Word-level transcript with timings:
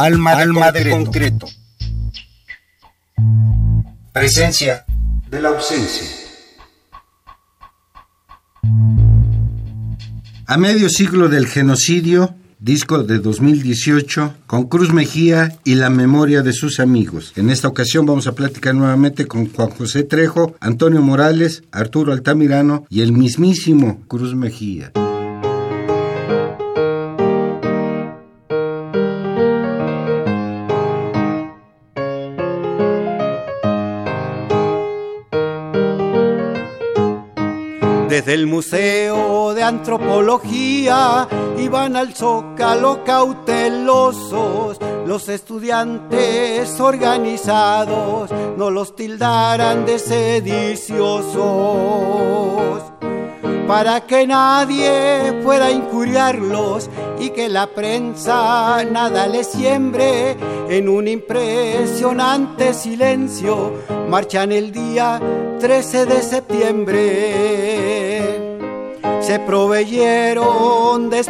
Alma, 0.00 0.30
Alma 0.30 0.70
de 0.70 0.90
concreto. 0.90 1.48
Presencia 4.12 4.84
de 5.28 5.42
la 5.42 5.48
ausencia. 5.48 6.06
A 10.46 10.56
medio 10.56 10.88
siglo 10.88 11.28
del 11.28 11.48
genocidio, 11.48 12.36
disco 12.60 13.02
de 13.02 13.18
2018 13.18 14.34
con 14.46 14.68
Cruz 14.68 14.92
Mejía 14.92 15.58
y 15.64 15.74
la 15.74 15.90
memoria 15.90 16.42
de 16.42 16.52
sus 16.52 16.78
amigos. 16.78 17.32
En 17.34 17.50
esta 17.50 17.66
ocasión 17.66 18.06
vamos 18.06 18.28
a 18.28 18.36
platicar 18.36 18.76
nuevamente 18.76 19.26
con 19.26 19.52
Juan 19.52 19.70
José 19.70 20.04
Trejo, 20.04 20.54
Antonio 20.60 21.02
Morales, 21.02 21.64
Arturo 21.72 22.12
Altamirano 22.12 22.86
y 22.88 23.00
el 23.00 23.10
mismísimo 23.10 24.00
Cruz 24.06 24.36
Mejía. 24.36 24.92
Desde 38.18 38.34
el 38.34 38.48
Museo 38.48 39.54
de 39.54 39.62
Antropología 39.62 41.28
iban 41.56 41.94
al 41.94 42.14
zócalo 42.14 43.04
cautelosos, 43.04 44.76
los 45.06 45.28
estudiantes 45.28 46.80
organizados 46.80 48.32
no 48.56 48.72
los 48.72 48.96
tildaran 48.96 49.86
de 49.86 50.00
sediciosos. 50.00 51.38
Para 53.68 54.00
que 54.00 54.26
nadie 54.26 55.32
pueda 55.44 55.70
incuriarlos 55.70 56.90
y 57.20 57.30
que 57.30 57.48
la 57.48 57.68
prensa 57.68 58.82
nada 58.90 59.28
les 59.28 59.46
siembre 59.46 60.36
en 60.68 60.88
un 60.88 61.06
impresionante 61.06 62.74
silencio 62.74 63.74
marchan 64.08 64.50
el 64.50 64.72
día 64.72 65.20
13 65.60 66.06
de 66.06 66.22
septiembre 66.22 67.77
se 69.28 69.38
proveyeron 69.40 71.10
de 71.10 71.22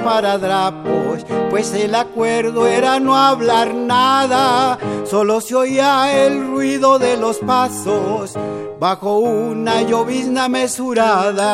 pues 1.50 1.74
el 1.74 1.96
acuerdo 1.96 2.68
era 2.68 3.00
no 3.00 3.16
hablar 3.16 3.74
nada, 3.74 4.78
solo 5.04 5.40
se 5.40 5.56
oía 5.56 6.24
el 6.24 6.46
ruido 6.46 7.00
de 7.00 7.16
los 7.16 7.38
pasos 7.38 8.34
bajo 8.78 9.18
una 9.18 9.82
llovizna 9.82 10.48
mesurada. 10.48 11.48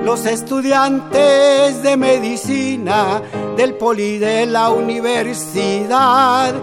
Los 0.05 0.25
estudiantes 0.25 1.83
de 1.83 1.99
medicina 1.99 3.21
del 3.57 3.75
poli 3.75 4.17
de 4.19 4.47
la 4.47 4.71
universidad 4.71 6.55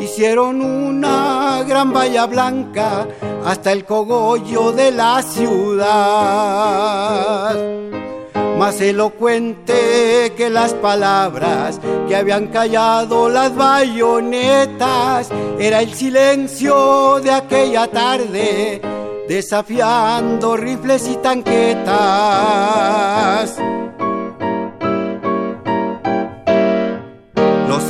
hicieron 0.00 0.62
una 0.62 1.62
gran 1.68 1.92
valla 1.92 2.24
blanca 2.24 3.06
hasta 3.44 3.72
el 3.72 3.84
cogollo 3.84 4.72
de 4.72 4.92
la 4.92 5.20
ciudad. 5.22 5.90
Más 8.60 8.78
elocuente 8.82 10.34
que 10.36 10.50
las 10.50 10.74
palabras 10.74 11.80
que 12.06 12.14
habían 12.14 12.48
callado 12.48 13.30
las 13.30 13.56
bayonetas 13.56 15.30
era 15.58 15.80
el 15.80 15.94
silencio 15.94 17.20
de 17.20 17.30
aquella 17.30 17.86
tarde 17.86 18.82
desafiando 19.26 20.58
rifles 20.58 21.08
y 21.08 21.16
tanquetas. 21.16 21.90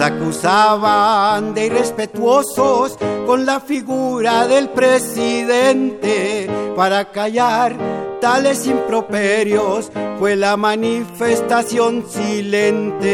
acusaban 0.03 1.53
de 1.53 1.67
irrespetuosos 1.67 2.97
con 3.27 3.45
la 3.45 3.61
figura 3.61 4.47
del 4.47 4.71
presidente 4.71 6.49
para 6.75 7.05
callar 7.13 7.77
tales 8.21 8.67
improperios 8.67 9.91
fue 10.19 10.37
la 10.37 10.57
manifestación 10.57 12.05
silente. 12.09 13.11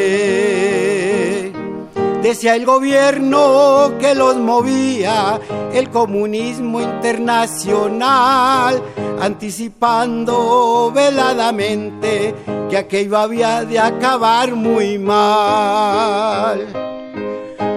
Decía 2.22 2.54
el 2.56 2.66
gobierno 2.66 3.92
que 4.00 4.14
los 4.16 4.36
movía 4.36 5.40
el 5.72 5.88
comunismo 5.90 6.80
internacional, 6.80 8.82
anticipando 9.20 10.90
veladamente 10.92 12.34
que 12.68 12.76
aquello 12.76 13.16
había 13.16 13.64
de 13.64 13.78
acabar 13.78 14.56
muy 14.56 14.98
mal. 14.98 16.95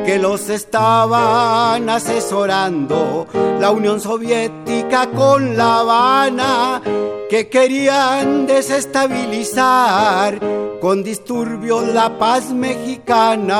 Que 0.09 0.18
los 0.18 0.50
estaban 0.50 1.88
asesorando 1.88 3.28
la 3.59 3.70
Unión 3.70 4.02
Soviética 4.02 5.06
con 5.12 5.56
La 5.56 5.81
Habana, 5.81 6.81
que 7.30 7.47
querían 7.47 8.48
desestabilizar 8.48 10.40
con 10.81 11.03
disturbios 11.03 11.90
la 11.90 12.18
paz 12.18 12.50
mexicana. 12.52 13.59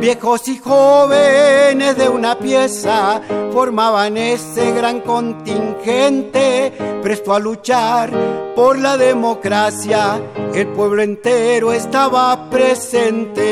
Viejos 0.00 0.48
y 0.48 0.58
jóvenes 0.58 1.96
de 1.96 2.08
una 2.08 2.36
pieza 2.38 3.20
formaban 3.52 4.16
ese 4.16 4.72
gran 4.72 5.00
contingente 5.00 6.72
presto 7.02 7.32
a 7.32 7.38
luchar 7.38 8.10
por 8.56 8.76
la 8.78 8.96
democracia. 8.96 10.20
El 10.54 10.68
pueblo 10.68 11.02
entero 11.02 11.72
estaba 11.72 12.48
presente. 12.48 13.44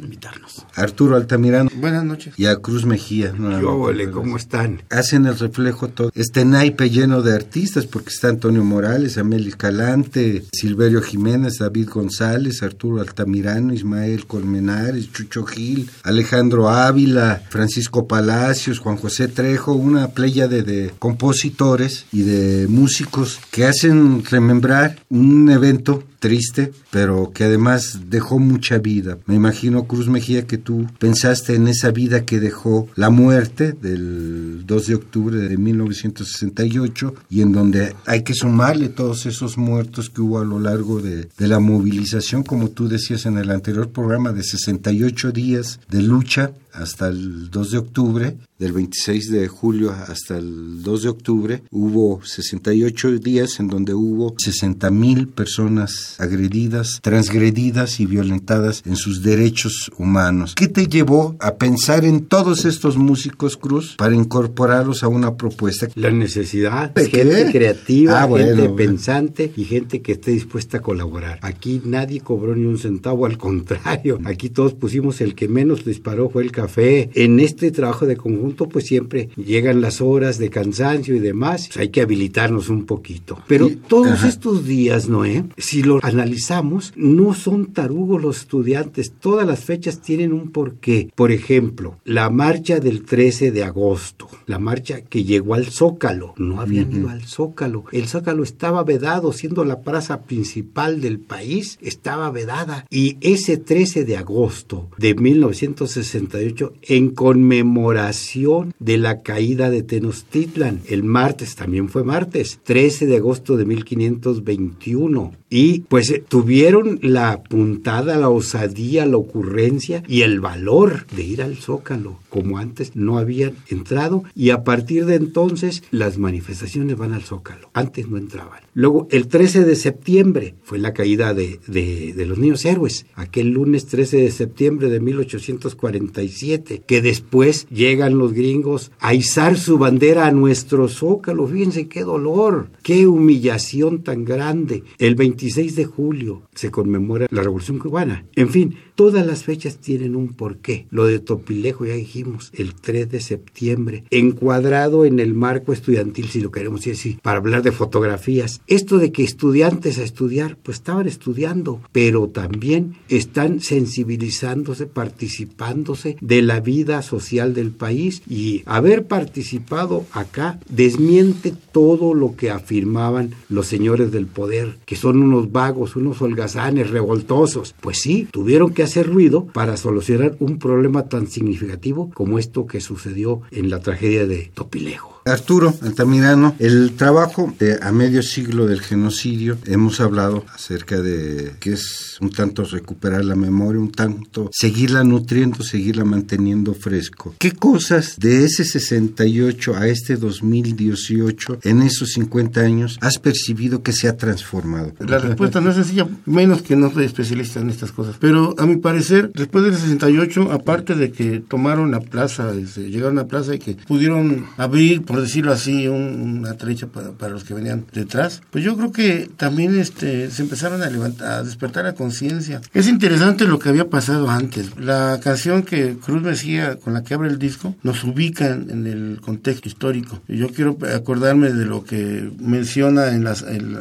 invitarnos. 0.00 0.64
Arturo 0.74 1.16
Altamirano. 1.16 1.70
Buenas 1.76 2.04
noches. 2.04 2.34
Y 2.36 2.46
a 2.46 2.56
Cruz 2.56 2.84
Mejía. 2.84 3.34
Yo, 3.60 3.90
¿cómo 4.12 4.36
están? 4.36 4.82
Hacen 4.90 5.26
el 5.26 5.38
reflejo 5.38 5.88
todo. 5.88 6.10
Este 6.14 6.44
naipe 6.44 6.90
lleno 6.90 7.22
de 7.22 7.34
artistas, 7.34 7.86
porque 7.86 8.10
está 8.10 8.28
Antonio 8.28 8.64
Morales, 8.64 9.18
Amelia 9.18 9.54
Calante, 9.56 10.44
Silverio 10.52 11.02
Jiménez, 11.02 11.58
David 11.58 11.88
González, 11.88 12.62
Arturo 12.62 13.00
Altamirano, 13.00 13.72
Ismael 13.72 14.26
Colmenares, 14.26 15.12
Chucho 15.12 15.44
Gil, 15.44 15.90
Alejandro 16.02 16.68
Ávila, 16.68 17.42
Francisco 17.48 18.06
Palacios, 18.06 18.78
Juan 18.78 18.96
José 18.96 19.28
Trejo, 19.28 19.72
una 19.72 20.08
playa 20.08 20.48
de, 20.48 20.62
de 20.62 20.92
compositores 20.98 22.06
y 22.12 22.22
de 22.22 22.66
músicos 22.68 23.40
que 23.50 23.64
hacen 23.64 24.24
remembrar 24.24 24.96
un 25.08 25.50
evento 25.50 26.04
triste, 26.18 26.72
pero 26.90 27.32
que 27.32 27.44
además 27.44 28.00
dejó 28.08 28.38
mucha 28.38 28.78
vida. 28.78 29.18
Me 29.26 29.34
imagino, 29.34 29.84
Cruz 29.84 30.08
Mejía, 30.08 30.46
que 30.46 30.58
tú 30.58 30.86
pensaste 30.98 31.54
en 31.54 31.68
esa 31.68 31.90
vida 31.90 32.24
que 32.24 32.40
dejó 32.40 32.88
la 32.94 33.10
muerte 33.10 33.72
del 33.72 34.66
2 34.66 34.86
de 34.86 34.94
octubre 34.94 35.36
de 35.36 35.56
1968 35.56 37.14
y 37.30 37.42
en 37.42 37.52
donde 37.52 37.94
hay 38.06 38.22
que 38.22 38.34
sumarle 38.34 38.88
todos 38.88 39.26
esos 39.26 39.58
muertos 39.58 40.10
que 40.10 40.20
hubo 40.20 40.40
a 40.40 40.44
lo 40.44 40.60
largo 40.60 41.00
de, 41.00 41.28
de 41.36 41.48
la 41.48 41.60
movilización, 41.60 42.42
como 42.42 42.70
tú 42.70 42.88
decías 42.88 43.26
en 43.26 43.38
el 43.38 43.50
anterior 43.50 43.90
programa, 43.90 44.32
de 44.32 44.42
68 44.42 45.32
días 45.32 45.80
de 45.88 46.02
lucha 46.02 46.52
hasta 46.78 47.08
el 47.08 47.50
2 47.50 47.70
de 47.70 47.78
octubre, 47.78 48.36
del 48.58 48.72
26 48.72 49.30
de 49.30 49.48
julio 49.48 49.90
hasta 49.92 50.38
el 50.38 50.82
2 50.82 51.02
de 51.02 51.08
octubre, 51.08 51.62
hubo 51.70 52.20
68 52.24 53.18
días 53.18 53.60
en 53.60 53.68
donde 53.68 53.94
hubo 53.94 54.34
60 54.36 54.90
mil 54.90 55.28
personas 55.28 56.16
agredidas, 56.18 57.00
transgredidas 57.02 58.00
y 58.00 58.06
violentadas 58.06 58.82
en 58.84 58.96
sus 58.96 59.22
derechos 59.22 59.90
humanos. 59.96 60.54
¿Qué 60.54 60.68
te 60.68 60.86
llevó 60.86 61.36
a 61.40 61.54
pensar 61.56 62.04
en 62.04 62.26
todos 62.26 62.64
estos 62.64 62.96
músicos, 62.96 63.56
Cruz, 63.56 63.94
para 63.96 64.14
incorporarlos 64.14 65.02
a 65.02 65.08
una 65.08 65.36
propuesta? 65.36 65.88
La 65.94 66.10
necesidad, 66.10 66.90
de 66.90 67.08
gente 67.08 67.52
creativa, 67.52 68.22
ah, 68.22 68.28
gente 68.28 68.68
pensante 68.70 69.52
y 69.56 69.64
gente 69.64 70.02
que 70.02 70.12
esté 70.12 70.32
dispuesta 70.32 70.78
a 70.78 70.82
colaborar. 70.82 71.38
Aquí 71.42 71.80
nadie 71.84 72.20
cobró 72.20 72.54
ni 72.54 72.66
un 72.66 72.78
centavo, 72.78 73.26
al 73.26 73.38
contrario, 73.38 74.18
aquí 74.24 74.50
todos 74.50 74.74
pusimos 74.74 75.20
el 75.20 75.34
que 75.34 75.48
menos 75.48 75.84
disparó 75.84 76.28
fue 76.28 76.42
el 76.42 76.52
café. 76.52 76.67
En 76.76 77.40
este 77.40 77.70
trabajo 77.70 78.06
de 78.06 78.16
conjunto, 78.16 78.68
pues 78.68 78.86
siempre 78.86 79.28
llegan 79.36 79.80
las 79.80 80.00
horas 80.00 80.38
de 80.38 80.50
cansancio 80.50 81.14
y 81.14 81.20
demás, 81.20 81.68
pues 81.68 81.78
hay 81.78 81.88
que 81.88 82.00
habilitarnos 82.00 82.68
un 82.68 82.84
poquito. 82.84 83.38
Pero 83.46 83.70
todos 83.88 84.24
estos 84.24 84.66
días, 84.66 85.08
Noé, 85.08 85.44
si 85.56 85.82
lo 85.82 86.00
analizamos, 86.02 86.92
no 86.96 87.34
son 87.34 87.72
tarugos 87.72 88.22
los 88.22 88.38
estudiantes, 88.38 89.12
todas 89.18 89.46
las 89.46 89.64
fechas 89.64 90.00
tienen 90.00 90.32
un 90.32 90.50
porqué. 90.50 91.10
Por 91.14 91.32
ejemplo, 91.32 91.98
la 92.04 92.30
marcha 92.30 92.80
del 92.80 93.04
13 93.04 93.50
de 93.50 93.64
agosto, 93.64 94.28
la 94.46 94.58
marcha 94.58 95.02
que 95.02 95.24
llegó 95.24 95.54
al 95.54 95.66
Zócalo, 95.66 96.34
no 96.36 96.60
habían 96.60 96.92
ido 96.92 97.08
al 97.08 97.22
Zócalo, 97.22 97.84
el 97.92 98.06
Zócalo 98.06 98.42
estaba 98.42 98.82
vedado, 98.84 99.32
siendo 99.32 99.64
la 99.64 99.80
plaza 99.80 100.22
principal 100.22 101.00
del 101.00 101.18
país, 101.18 101.78
estaba 101.80 102.30
vedada. 102.30 102.86
Y 102.90 103.16
ese 103.20 103.56
13 103.56 104.04
de 104.04 104.16
agosto 104.16 104.88
de 104.98 105.14
1968, 105.14 106.47
en 106.82 107.10
conmemoración 107.10 108.74
de 108.78 108.98
la 108.98 109.22
caída 109.22 109.70
de 109.70 109.82
Tenochtitlan, 109.82 110.80
el 110.88 111.04
martes, 111.04 111.56
también 111.56 111.88
fue 111.88 112.04
martes, 112.04 112.60
13 112.64 113.06
de 113.06 113.16
agosto 113.16 113.56
de 113.56 113.64
1521, 113.64 115.32
y 115.50 115.80
pues 115.80 116.10
eh, 116.10 116.24
tuvieron 116.26 116.98
la 117.02 117.42
puntada, 117.42 118.16
la 118.16 118.28
osadía, 118.28 119.06
la 119.06 119.16
ocurrencia 119.16 120.02
y 120.06 120.22
el 120.22 120.40
valor 120.40 121.06
de 121.14 121.22
ir 121.24 121.42
al 121.42 121.56
Zócalo, 121.56 122.18
como 122.28 122.58
antes 122.58 122.94
no 122.94 123.18
habían 123.18 123.54
entrado 123.68 124.24
y 124.34 124.50
a 124.50 124.64
partir 124.64 125.06
de 125.06 125.16
entonces 125.16 125.82
las 125.90 126.18
manifestaciones 126.18 126.96
van 126.96 127.12
al 127.12 127.22
Zócalo, 127.22 127.70
antes 127.72 128.08
no 128.08 128.16
entraban. 128.16 128.60
Luego 128.74 129.08
el 129.10 129.28
13 129.28 129.64
de 129.64 129.76
septiembre 129.76 130.54
fue 130.62 130.78
la 130.78 130.92
caída 130.92 131.34
de, 131.34 131.58
de, 131.66 132.26
los 132.26 132.38
niños 132.38 132.64
héroes, 132.64 133.06
aquel 133.14 133.50
lunes 133.50 133.86
13 133.86 134.18
de 134.18 134.30
septiembre 134.30 134.88
de 134.88 135.00
1847, 135.00 136.82
que 136.86 137.02
después 137.02 137.66
llegan 137.70 138.18
los 138.18 138.32
gringos 138.32 138.92
a 139.00 139.14
izar 139.14 139.58
su 139.58 139.78
bandera 139.78 140.26
a 140.26 140.32
nuestro 140.32 140.88
Zócalo, 140.88 141.46
fíjense 141.46 141.88
qué 141.88 142.04
dolor, 142.04 142.70
qué 142.82 143.06
humillación 143.06 144.02
tan 144.02 144.24
grande. 144.24 144.84
El 144.98 145.16
26 145.38 145.76
de 145.76 145.84
julio 145.84 146.42
se 146.52 146.72
conmemora 146.72 147.28
la 147.30 147.42
Revolución 147.42 147.78
Cubana. 147.78 148.26
En 148.34 148.48
fin, 148.48 148.74
todas 148.98 149.24
las 149.24 149.44
fechas 149.44 149.76
tienen 149.76 150.16
un 150.16 150.32
porqué. 150.32 150.88
Lo 150.90 151.06
de 151.06 151.20
Topilejo 151.20 151.86
ya 151.86 151.94
dijimos, 151.94 152.50
el 152.52 152.74
3 152.74 153.08
de 153.08 153.20
septiembre, 153.20 154.02
encuadrado 154.10 155.04
en 155.04 155.20
el 155.20 155.34
marco 155.34 155.72
estudiantil, 155.72 156.26
si 156.26 156.40
lo 156.40 156.50
queremos 156.50 156.84
decir 156.84 157.20
para 157.22 157.38
hablar 157.38 157.62
de 157.62 157.70
fotografías. 157.70 158.60
Esto 158.66 158.98
de 158.98 159.12
que 159.12 159.22
estudiantes 159.22 160.00
a 160.00 160.02
estudiar, 160.02 160.56
pues 160.60 160.78
estaban 160.78 161.06
estudiando, 161.06 161.80
pero 161.92 162.26
también 162.26 162.96
están 163.08 163.60
sensibilizándose, 163.60 164.86
participándose 164.86 166.16
de 166.20 166.42
la 166.42 166.58
vida 166.58 167.00
social 167.02 167.54
del 167.54 167.70
país 167.70 168.22
y 168.28 168.64
haber 168.66 169.06
participado 169.06 170.06
acá 170.10 170.58
desmiente 170.68 171.54
todo 171.70 172.14
lo 172.14 172.34
que 172.34 172.50
afirmaban 172.50 173.30
los 173.48 173.68
señores 173.68 174.10
del 174.10 174.26
poder, 174.26 174.78
que 174.86 174.96
son 174.96 175.22
unos 175.22 175.52
vagos, 175.52 175.94
unos 175.94 176.20
holgazanes, 176.20 176.90
revoltosos. 176.90 177.76
Pues 177.80 178.00
sí, 178.00 178.26
tuvieron 178.32 178.74
que 178.74 178.87
hacer 178.88 179.06
ruido 179.06 179.46
para 179.46 179.76
solucionar 179.76 180.36
un 180.40 180.58
problema 180.58 181.08
tan 181.08 181.26
significativo 181.26 182.10
como 182.14 182.38
esto 182.38 182.66
que 182.66 182.80
sucedió 182.80 183.42
en 183.50 183.70
la 183.70 183.80
tragedia 183.80 184.26
de 184.26 184.50
Topilejo. 184.54 185.17
Arturo 185.28 185.74
Altamirano, 185.82 186.54
el 186.58 186.92
trabajo 186.92 187.54
de 187.58 187.78
a 187.80 187.92
medio 187.92 188.22
siglo 188.22 188.66
del 188.66 188.80
genocidio, 188.80 189.58
hemos 189.66 190.00
hablado 190.00 190.44
acerca 190.54 191.00
de 191.00 191.52
que 191.60 191.72
es 191.72 192.16
un 192.20 192.30
tanto 192.30 192.64
recuperar 192.64 193.24
la 193.24 193.34
memoria, 193.34 193.80
un 193.80 193.92
tanto 193.92 194.50
seguirla 194.52 195.04
nutriendo, 195.04 195.62
seguirla 195.62 196.04
manteniendo 196.04 196.74
fresco. 196.74 197.34
¿Qué 197.38 197.52
cosas 197.52 198.16
de 198.18 198.44
ese 198.44 198.64
68 198.64 199.76
a 199.76 199.86
este 199.86 200.16
2018, 200.16 201.60
en 201.62 201.82
esos 201.82 202.12
50 202.12 202.60
años, 202.60 202.98
has 203.00 203.18
percibido 203.18 203.82
que 203.82 203.92
se 203.92 204.08
ha 204.08 204.16
transformado? 204.16 204.92
La 205.00 205.18
respuesta 205.18 205.60
no 205.60 205.70
es 205.70 205.76
sencilla, 205.76 206.08
menos 206.26 206.62
que 206.62 206.76
no 206.76 206.90
soy 206.90 207.04
especialista 207.04 207.60
en 207.60 207.70
estas 207.70 207.92
cosas. 207.92 208.16
Pero 208.20 208.54
a 208.58 208.66
mi 208.66 208.76
parecer, 208.76 209.30
después 209.34 209.64
del 209.64 209.74
68, 209.74 210.52
aparte 210.52 210.94
de 210.94 211.10
que 211.12 211.40
tomaron 211.40 211.90
la 211.90 212.00
plaza, 212.00 212.52
este, 212.54 212.90
llegaron 212.90 213.18
a 213.18 213.22
la 213.22 213.28
plaza 213.28 213.54
y 213.54 213.58
que 213.58 213.74
pudieron 213.74 214.46
abrir, 214.56 215.02
por 215.02 215.17
decirlo 215.20 215.52
así, 215.52 215.88
una 215.88 216.54
trecha 216.54 216.86
para, 216.86 217.28
los 217.28 217.44
que 217.44 217.54
venían 217.54 217.84
detrás, 217.92 218.42
pues 218.50 218.64
yo 218.64 218.76
creo 218.76 218.92
que 218.92 219.30
también 219.36 219.78
este, 219.78 220.30
se 220.30 220.42
empezaron 220.42 220.82
a 220.82 220.90
levantar, 220.90 221.32
a 221.32 221.42
despertar 221.42 221.84
la 221.84 221.94
conciencia. 221.94 222.60
Es 222.74 222.88
interesante 222.88 223.44
lo 223.44 223.58
que 223.58 223.68
había 223.68 223.88
pasado 223.88 224.30
antes. 224.30 224.78
La 224.78 225.20
canción 225.22 225.62
que 225.62 225.96
Cruz 225.96 226.22
Mejía, 226.22 226.76
con 226.76 226.94
la 226.94 227.02
que 227.02 227.14
abre 227.14 227.28
el 227.28 227.38
disco, 227.38 227.74
nos 227.82 228.04
ubica 228.04 228.46
en, 228.50 228.86
el 228.86 229.20
contexto 229.20 229.68
histórico. 229.68 230.20
Yo 230.28 230.48
quiero 230.48 230.78
acordarme 230.94 231.52
de 231.52 231.64
lo 231.64 231.84
que 231.84 232.30
menciona 232.38 233.08
en, 233.08 233.24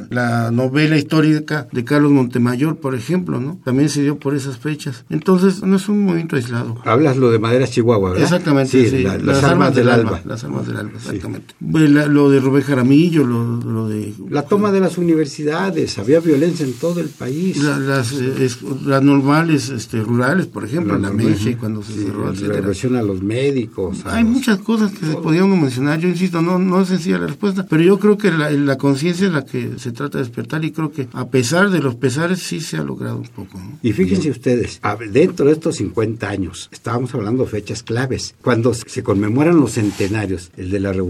la 0.10 0.52
novela 0.52 0.98
histórica 0.98 1.68
de 1.72 1.84
Carlos 1.84 2.12
Montemayor, 2.12 2.78
por 2.78 2.96
ejemplo, 2.96 3.40
¿no? 3.40 3.60
También 3.64 3.90
se 3.90 4.02
dio 4.02 4.18
por 4.18 4.36
esas 4.36 4.58
fechas. 4.58 5.06
Entonces, 5.10 5.64
no 5.64 5.76
es 5.78 5.88
un 5.90 6.04
movimiento 6.04 6.36
aislado. 6.36 6.82
Hablas 6.86 7.18
lo 7.18 7.32
de 7.32 7.40
Madera 7.40 7.68
Chihuahua, 7.68 8.12
¿verdad? 8.12 8.24
Exactamente, 8.24 8.90
sí. 8.90 9.04
las, 9.04 9.44
armas, 9.44 9.76
del, 9.76 9.90
alba. 9.90 10.22
Las 10.26 10.44
armas 10.44 10.68
del 10.68 10.78
alba, 10.78 11.00
exactamente. 11.18 11.56
lo 11.60 12.30
de 12.30 12.40
Rubén 12.40 12.64
Jaramillo, 12.64 13.26
lo, 13.26 13.88
de... 13.88 14.14
La 14.30 14.44
toma 14.44 14.72
de 14.72 14.80
las 14.80 14.98
universidades, 14.98 15.98
había 15.98 16.20
violencia 16.20 16.66
en 16.66 16.74
todo 16.74 17.00
el 17.00 17.10
país. 17.10 17.58
las, 17.58 18.12
eh, 18.14 18.50
las 18.86 19.04
normales 19.04 19.70
este, 19.70 20.02
rurales, 20.02 20.48
por 20.48 20.66
ejemplo, 20.66 20.98
la, 20.98 21.10
la 21.10 21.58
cuando 21.60 21.84
se 21.84 21.94
cerró, 21.94 22.32
La 22.32 22.54
represión 22.54 22.96
a 22.96 23.02
los 23.02 23.22
médicos. 23.22 24.06
Hay 24.06 24.24
muchas 24.24 24.60
cosas 24.60 24.92
que 24.92 25.06
se 25.06 25.16
podían 25.16 25.50
mencionar, 25.60 26.00
yo 26.00 26.08
insisto, 26.08 26.42
no, 26.42 26.60
no 26.60 26.82
es 26.82 26.90
sencilla 26.90 27.20
la 27.20 27.28
respuesta, 27.28 27.66
pero 27.70 27.82
yo 27.82 28.00
creo 28.00 28.18
que 28.18 28.32
la, 28.32 28.50
la 28.52 28.78
conciencia 28.78 29.28
es 29.28 29.34
la 29.34 29.46
que 29.46 29.78
se 29.78 29.92
trata 29.92 30.18
de 30.18 30.24
despertar 30.26 30.64
y 30.64 30.72
creo 30.72 30.92
que 30.92 31.08
a 31.14 31.28
pesar 31.30 31.70
de 31.70 31.80
los 31.80 31.96
pesares 31.96 32.40
sí 32.40 32.62
se 32.62 32.78
ha 32.78 32.84
logrado 32.84 33.18
un 33.18 33.28
poco. 33.28 33.60
Y 33.82 33.94
fíjense 33.94 34.30
ustedes, 34.30 34.80
dentro 35.12 35.48
de 35.48 35.54
estos 35.54 35.78
50 35.78 36.30
años, 36.30 36.70
estábamos 36.72 37.14
hablando 37.14 37.44
de 37.44 37.50
fechas 37.50 37.84
claves, 37.84 38.36
cuando 38.42 38.74
se 38.74 39.04
conmemoran 39.04 39.60
los 39.60 39.74
centenarios, 39.74 40.52
el 40.58 40.70
de 40.70 40.80
la 40.80 40.94
revolución 40.94 41.07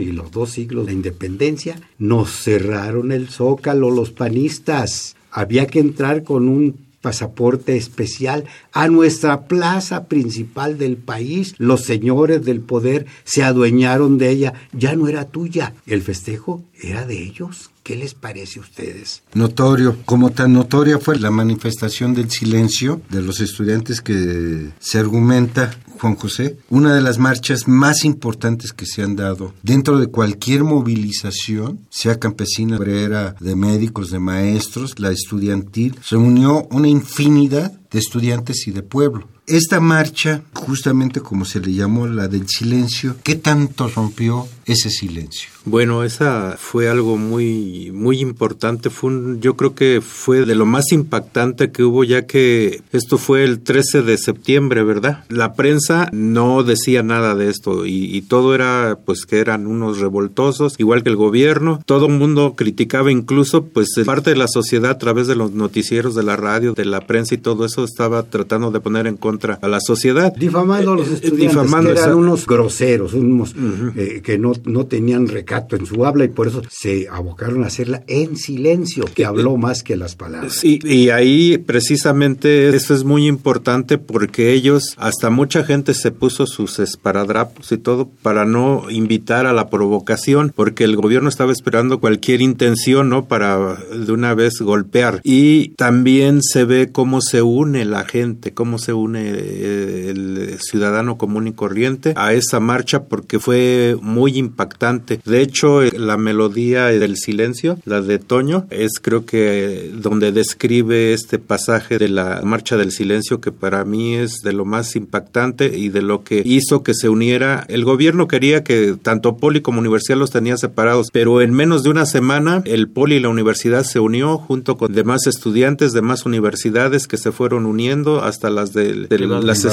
y 0.00 0.12
los 0.12 0.30
dos 0.30 0.50
siglos 0.50 0.86
de 0.86 0.92
independencia, 0.92 1.80
nos 1.98 2.30
cerraron 2.30 3.12
el 3.12 3.28
zócalo 3.28 3.90
los 3.90 4.10
panistas. 4.10 5.16
Había 5.30 5.66
que 5.66 5.80
entrar 5.80 6.24
con 6.24 6.48
un 6.48 6.90
pasaporte 7.00 7.76
especial 7.76 8.44
a 8.72 8.88
nuestra 8.88 9.42
plaza 9.46 10.04
principal 10.04 10.78
del 10.78 10.96
país. 10.96 11.54
Los 11.58 11.84
señores 11.84 12.44
del 12.44 12.60
poder 12.60 13.06
se 13.24 13.42
adueñaron 13.42 14.18
de 14.18 14.30
ella, 14.30 14.54
ya 14.72 14.94
no 14.96 15.08
era 15.08 15.26
tuya. 15.26 15.74
El 15.86 16.02
festejo 16.02 16.62
era 16.80 17.06
de 17.06 17.22
ellos. 17.22 17.70
¿Qué 17.82 17.96
les 17.96 18.14
parece 18.14 18.58
a 18.58 18.62
ustedes? 18.62 19.22
Notorio, 19.34 19.96
como 20.04 20.30
tan 20.30 20.52
notoria 20.52 20.98
fue 20.98 21.18
la 21.18 21.30
manifestación 21.30 22.14
del 22.14 22.30
silencio 22.30 23.00
de 23.08 23.22
los 23.22 23.40
estudiantes 23.40 24.00
que 24.02 24.68
se 24.78 24.98
argumenta, 24.98 25.74
Juan 26.00 26.16
José, 26.16 26.56
una 26.70 26.94
de 26.94 27.02
las 27.02 27.18
marchas 27.18 27.68
más 27.68 28.04
importantes 28.04 28.72
que 28.72 28.86
se 28.86 29.02
han 29.02 29.16
dado 29.16 29.52
dentro 29.62 29.98
de 29.98 30.06
cualquier 30.06 30.64
movilización, 30.64 31.80
sea 31.90 32.18
campesina, 32.18 32.78
obrera, 32.78 33.34
de 33.38 33.54
médicos, 33.54 34.10
de 34.10 34.18
maestros, 34.18 34.98
la 34.98 35.10
estudiantil, 35.10 35.96
reunió 36.10 36.66
una 36.70 36.88
infinidad 36.88 37.79
de 37.90 37.98
estudiantes 37.98 38.66
y 38.66 38.70
de 38.70 38.82
pueblo. 38.82 39.28
Esta 39.46 39.80
marcha, 39.80 40.42
justamente 40.52 41.20
como 41.20 41.44
se 41.44 41.60
le 41.60 41.72
llamó 41.72 42.06
la 42.06 42.28
del 42.28 42.46
silencio, 42.46 43.16
¿qué 43.24 43.34
tanto 43.34 43.88
rompió 43.88 44.46
ese 44.64 44.90
silencio? 44.90 45.50
Bueno, 45.64 46.04
esa 46.04 46.56
fue 46.56 46.88
algo 46.88 47.18
muy 47.18 47.90
muy 47.92 48.20
importante, 48.20 48.88
fue 48.88 49.12
yo 49.40 49.56
creo 49.56 49.74
que 49.74 50.00
fue 50.00 50.46
de 50.46 50.54
lo 50.54 50.66
más 50.66 50.92
impactante 50.92 51.70
que 51.70 51.82
hubo 51.82 52.04
ya 52.04 52.26
que 52.26 52.80
esto 52.92 53.18
fue 53.18 53.44
el 53.44 53.60
13 53.60 54.02
de 54.02 54.16
septiembre, 54.16 54.84
¿verdad? 54.84 55.24
La 55.28 55.54
prensa 55.54 56.08
no 56.12 56.62
decía 56.62 57.02
nada 57.02 57.34
de 57.34 57.50
esto 57.50 57.86
y, 57.86 58.20
todo 58.30 58.54
era 58.54 58.98
pues 59.04 59.26
que 59.26 59.40
eran 59.40 59.66
unos 59.66 59.98
revoltosos, 59.98 60.74
igual 60.78 61.02
que 61.02 61.10
el 61.10 61.16
gobierno, 61.16 61.82
todo 61.84 62.08
mundo 62.08 62.54
criticaba 62.56 63.10
incluso 63.10 63.64
pues 63.64 63.88
parte 64.06 64.30
de 64.30 64.36
la 64.36 64.46
sociedad 64.46 64.92
a 64.92 64.98
través 64.98 65.26
de 65.26 65.34
los 65.34 65.52
noticieros 65.52 66.14
de 66.14 66.22
la 66.22 66.36
radio, 66.36 66.74
de 66.74 66.84
la 66.84 67.00
prensa 67.06 67.34
y 67.34 67.38
todo 67.38 67.64
eso 67.64 67.79
estaba 67.84 68.22
tratando 68.22 68.70
de 68.70 68.80
poner 68.80 69.06
en 69.06 69.16
contra 69.16 69.58
a 69.60 69.68
la 69.68 69.80
sociedad. 69.80 70.32
Difamando 70.34 70.92
a 70.92 70.96
los 70.96 71.08
Eh, 71.08 71.10
eh, 71.10 71.14
estudiantes, 71.14 71.48
difamando 71.48 71.92
que 71.92 71.98
eran 71.98 72.14
unos 72.14 72.46
groseros, 72.46 73.14
unos 73.14 73.54
eh, 73.96 74.20
que 74.22 74.38
no, 74.38 74.52
no 74.64 74.86
tenían 74.86 75.28
recato 75.28 75.76
en 75.76 75.86
su 75.86 76.04
habla 76.04 76.24
y 76.24 76.28
por 76.28 76.48
eso 76.48 76.62
se 76.70 77.08
abocaron 77.10 77.64
a 77.64 77.66
hacerla 77.66 78.02
en 78.06 78.36
silencio, 78.36 79.04
que 79.14 79.24
habló 79.24 79.56
más 79.56 79.82
que 79.82 79.96
las 79.96 80.14
palabras. 80.16 80.54
Sí, 80.54 80.78
y 80.82 81.10
ahí 81.10 81.58
precisamente 81.58 82.68
eso 82.74 82.94
es 82.94 83.04
muy 83.04 83.26
importante 83.26 83.98
porque 83.98 84.52
ellos, 84.52 84.94
hasta 84.96 85.30
mucha 85.30 85.64
gente 85.64 85.94
se 85.94 86.10
puso 86.10 86.46
sus 86.46 86.78
esparadrapos 86.78 87.72
y 87.72 87.78
todo 87.78 88.08
para 88.22 88.44
no 88.44 88.90
invitar 88.90 89.46
a 89.46 89.52
la 89.52 89.68
provocación, 89.70 90.52
porque 90.54 90.84
el 90.84 90.96
gobierno 90.96 91.28
estaba 91.28 91.52
esperando 91.52 92.00
cualquier 92.00 92.42
intención, 92.42 93.08
¿no? 93.08 93.26
Para 93.26 93.76
de 93.76 94.12
una 94.12 94.34
vez 94.34 94.60
golpear. 94.60 95.20
Y 95.24 95.70
también 95.70 96.42
se 96.42 96.64
ve 96.64 96.90
cómo 96.92 97.20
se 97.20 97.42
une 97.42 97.69
la 97.84 98.04
gente, 98.04 98.52
cómo 98.52 98.78
se 98.78 98.92
une 98.92 99.22
eh, 99.22 100.10
el 100.10 100.58
ciudadano 100.60 101.18
común 101.18 101.48
y 101.48 101.52
corriente 101.52 102.12
a 102.16 102.32
esa 102.32 102.60
marcha 102.60 103.04
porque 103.04 103.38
fue 103.38 103.96
muy 104.00 104.36
impactante. 104.36 105.20
De 105.24 105.40
hecho, 105.42 105.82
la 105.82 106.16
melodía 106.16 106.86
del 106.86 107.16
silencio, 107.16 107.78
la 107.84 108.00
de 108.00 108.18
Toño, 108.18 108.66
es 108.70 109.00
creo 109.00 109.24
que 109.24 109.90
donde 109.94 110.32
describe 110.32 111.12
este 111.12 111.38
pasaje 111.38 111.98
de 111.98 112.08
la 112.08 112.40
marcha 112.44 112.76
del 112.76 112.92
silencio 112.92 113.40
que 113.40 113.52
para 113.52 113.84
mí 113.84 114.14
es 114.14 114.40
de 114.42 114.52
lo 114.52 114.64
más 114.64 114.96
impactante 114.96 115.76
y 115.76 115.88
de 115.88 116.02
lo 116.02 116.24
que 116.24 116.42
hizo 116.44 116.82
que 116.82 116.94
se 116.94 117.08
uniera. 117.08 117.64
El 117.68 117.84
gobierno 117.84 118.28
quería 118.28 118.64
que 118.64 118.96
tanto 119.00 119.36
Poli 119.36 119.60
como 119.60 119.80
universidad 119.80 120.18
los 120.18 120.30
tenía 120.30 120.56
separados, 120.56 121.08
pero 121.12 121.40
en 121.40 121.52
menos 121.52 121.82
de 121.82 121.90
una 121.90 122.06
semana 122.06 122.62
el 122.64 122.88
Poli 122.88 123.16
y 123.16 123.20
la 123.20 123.28
universidad 123.28 123.84
se 123.84 124.00
unió 124.00 124.38
junto 124.38 124.76
con 124.76 124.92
demás 124.92 125.26
estudiantes, 125.26 125.92
demás 125.92 126.26
universidades 126.26 127.06
que 127.06 127.16
se 127.16 127.32
fueron 127.32 127.59
uniendo 127.66 128.22
hasta 128.22 128.50
las 128.50 128.72
de, 128.72 129.06
de 129.06 129.18
Las 129.18 129.64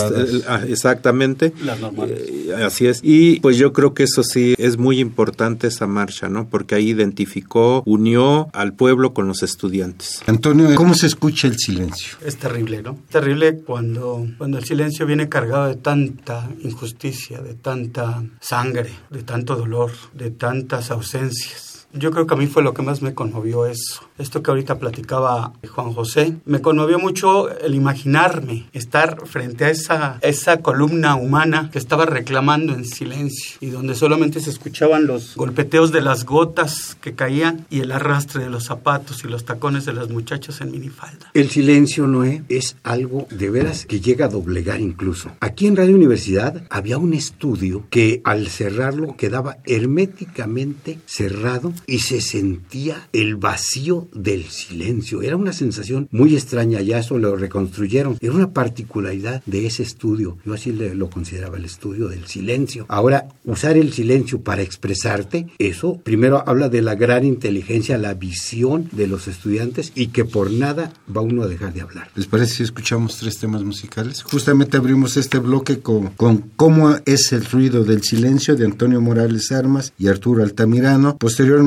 ah, 0.48 0.62
exactamente. 0.67 1.53
Las 1.63 1.79
normales. 1.79 2.20
Eh, 2.27 2.53
así 2.63 2.88
es. 2.88 3.00
Y 3.03 3.39
pues 3.39 3.58
yo 3.58 3.74
creo 3.74 3.94
que 3.94 4.03
eso 4.03 4.24
sí 4.24 4.56
es 4.58 4.77
muy 4.77 5.00
importante 5.00 5.67
esa 5.67 5.88
marcha, 5.88 6.29
¿no? 6.29 6.50
Porque 6.50 6.75
ahí 6.75 6.89
identificó, 6.89 7.84
unió 7.86 8.50
al 8.53 8.74
pueblo 8.74 9.13
con 9.13 9.27
los 9.27 9.44
estudiantes. 9.44 10.22
Antonio, 10.25 10.74
¿cómo 10.75 10.94
se 10.94 11.08
escucha 11.08 11.48
el 11.48 11.58
silencio? 11.58 12.17
Es 12.25 12.38
terrible, 12.38 12.82
¿no? 12.82 12.98
Terrible 13.10 13.58
cuando, 13.60 14.25
cuando 14.38 14.58
el 14.58 14.65
silencio 14.65 15.06
viene 15.06 15.29
cargado 15.29 15.67
de 15.67 15.75
tanta 15.75 16.50
injusticia, 16.63 17.41
de 17.41 17.53
tanta 17.53 18.24
sangre, 18.39 18.89
de 19.10 19.24
tanto 19.24 19.56
dolor, 19.56 19.91
de 20.13 20.32
tantas 20.32 20.91
ausencias. 20.91 21.67
Yo 21.94 22.12
creo 22.12 22.27
que 22.27 22.34
a 22.34 22.38
mí 22.38 22.48
fue 22.48 22.63
lo 22.63 22.74
que 22.74 22.82
más 22.82 23.01
me 23.01 23.13
conmovió 23.13 23.65
eso. 23.65 24.01
Esto 24.17 24.44
que 24.44 24.51
ahorita 24.51 24.77
platicaba 24.77 25.53
Juan 25.67 25.94
José, 25.94 26.36
me 26.46 26.62
conmovió 26.62 27.00
mucho 27.00 27.50
el 27.60 27.75
imaginarme 27.75 28.67
estar 28.74 29.25
frente 29.25 29.65
a 29.65 29.70
esa, 29.70 30.20
esa 30.22 30.58
columna 30.62 31.15
humana 31.15 31.70
que 31.72 31.79
estaba 31.79 32.06
reclamando 32.06 32.74
en 32.74 32.86
silencio 32.86 33.58
y 33.62 33.67
donde 33.67 33.96
solamente 33.96 34.39
se 34.39 34.50
escuchaban 34.50 35.08
los 35.08 35.36
golpeteos 35.36 35.91
de 35.91 36.01
las 36.01 36.25
gotas 36.25 36.98
que 37.00 37.15
caían 37.15 37.65
y 37.70 37.79
el 37.79 37.91
arrastre 37.91 38.44
de 38.44 38.50
los 38.50 38.65
zapatos 38.65 39.24
y 39.24 39.27
los 39.27 39.46
tacones 39.46 39.86
de 39.86 39.94
las 39.94 40.10
muchachas 40.10 40.62
en 40.62 40.72
minifalda. 40.72 41.32
El 41.34 41.50
silencio, 41.50 42.06
Noé, 42.06 42.44
es 42.50 42.75
algo 42.84 43.27
de 43.29 43.50
veras 43.50 43.86
que 43.86 44.01
llega 44.01 44.25
a 44.25 44.29
doblegar 44.29 44.82
incluso. 44.82 45.32
Aquí 45.39 45.67
en 45.67 45.75
Radio 45.75 45.96
Universidad 45.96 46.63
había 46.70 46.98
un 46.98 47.13
estudio 47.13 47.86
que 47.89 48.22
al 48.24 48.48
cerrarlo 48.48 49.15
quedaba 49.15 49.58
herméticamente 49.65 51.00
cerrado 51.06 51.74
y 51.86 52.00
se 52.00 52.22
sentía 52.22 53.08
el 53.14 53.36
vacío 53.36 54.08
del 54.14 54.46
silencio. 54.46 55.22
Era 55.22 55.36
una 55.36 55.54
sensación 55.54 56.08
muy 56.12 56.36
extraña, 56.36 56.82
ya 56.82 57.00
eso 57.00 57.18
lo 57.18 57.36
reconstruyeron. 57.36 58.18
Era 58.20 58.34
una 58.34 58.54
particularidad 58.54 59.44
de 59.46 59.68
ese 59.68 59.84
estudio. 59.84 60.38
Yo 60.46 60.54
así 60.54 60.72
lo 60.72 61.10
consideraba 61.10 61.58
el 61.58 61.66
estudio 61.66 62.08
del 62.08 62.26
silencio. 62.28 62.86
Ahora, 62.90 63.28
usar 63.46 63.78
el 63.78 63.94
silencio 63.94 64.42
para 64.42 64.62
expresarte, 64.62 65.48
eso 65.60 66.00
primero 66.04 66.44
habla 66.48 66.70
de 66.70 66.82
la 66.82 66.96
gran 66.96 67.26
inteligencia, 67.26 67.98
la 67.98 68.14
visión 68.14 68.90
de 68.92 69.08
los 69.08 69.28
estudiantes 69.28 69.92
y 69.96 70.08
que 70.08 70.26
por 70.26 70.52
nada 70.52 70.94
va 71.16 71.22
uno 71.22 71.44
a 71.44 71.48
dejar 71.48 71.74
de 71.74 71.82
hablar. 71.82 72.10
¿Les 72.16 72.28
parece 72.28 72.56
si 72.56 72.64
escuchamos 72.64 73.18
tres 73.18 73.38
temas 73.38 73.64
musicales? 73.64 74.24
Justamente 74.24 74.78
abrimos 74.78 75.18
este 75.18 75.40
bloque 75.40 75.80
con, 75.80 76.08
con 76.10 76.38
Cómo 76.56 76.96
es 77.06 77.32
el 77.34 77.46
ruido 77.46 77.84
del 77.84 78.04
silencio 78.04 78.56
de 78.56 78.66
Antonio 78.66 79.02
Morales 79.02 79.52
Armas 79.52 79.94
y 79.98 80.08
Arturo 80.08 80.44
Altamirano. 80.44 81.18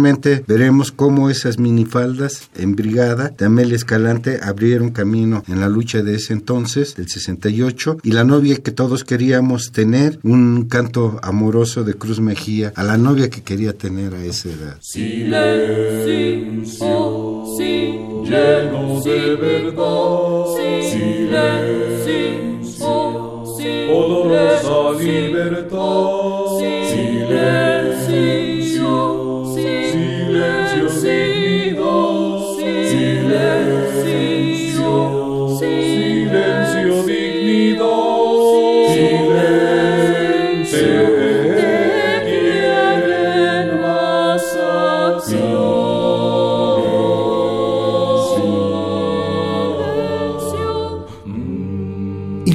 Posteriormente 0.01 0.45
veremos 0.49 0.93
cómo 0.93 1.29
esas 1.29 1.59
minifaldas 1.59 2.49
en 2.57 2.75
brigada 2.75 3.35
de 3.37 3.45
Amelia 3.45 3.77
Escalante 3.77 4.41
abrieron 4.43 4.93
camino 4.93 5.43
en 5.47 5.61
la 5.61 5.69
lucha 5.69 6.01
de 6.03 6.15
ese 6.15 6.33
entonces, 6.33 6.95
del 6.97 7.11
68, 7.11 7.99
y 8.03 8.13
la 8.13 8.25
novia 8.25 8.57
que 8.57 8.71
todos 8.71 9.05
queríamos 9.05 9.73
tener, 9.73 10.19
un 10.23 10.69
canto 10.71 11.21
amoroso 11.23 11.85
de 11.85 11.93
Cruz 11.93 12.19
Mejía 12.19 12.73
a 12.77 12.83
la 12.83 12.97
novia 12.97 13.29
que 13.29 13.43
quería 13.43 13.75
tener 13.75 14.15
a 14.15 14.25
esa 14.25 14.49
edad. 14.49 14.79
Silencio, 14.81 15.45
sí, 17.59 18.01
lleno 18.25 19.03
de 19.05 19.37
verdad. 19.37 20.45
Silencio, 20.91 22.31
olorosa 23.93 24.99
libertad. 24.99 26.59
Silencio, 26.89 27.80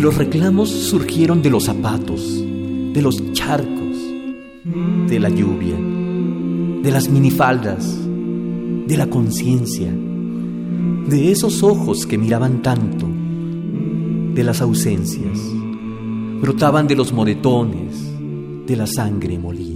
los 0.05 0.17
reclamos 0.17 0.69
surgieron 0.69 1.41
de 1.41 1.49
los 1.49 1.63
zapatos, 1.63 2.21
de 2.93 3.01
los 3.01 3.33
charcos, 3.33 3.97
de 5.09 5.19
la 5.19 5.29
lluvia, 5.29 5.75
de 6.83 6.91
las 6.91 7.09
minifaldas, 7.09 7.97
de 8.85 8.97
la 8.97 9.09
conciencia, 9.09 9.91
de 9.91 11.31
esos 11.31 11.63
ojos 11.63 12.05
que 12.05 12.19
miraban 12.19 12.61
tanto, 12.61 13.07
de 14.35 14.43
las 14.43 14.61
ausencias. 14.61 15.39
Brotaban 16.39 16.85
de 16.85 16.95
los 16.95 17.11
moretones, 17.11 17.97
de 18.67 18.75
la 18.75 18.85
sangre 18.85 19.39
molida. 19.39 19.74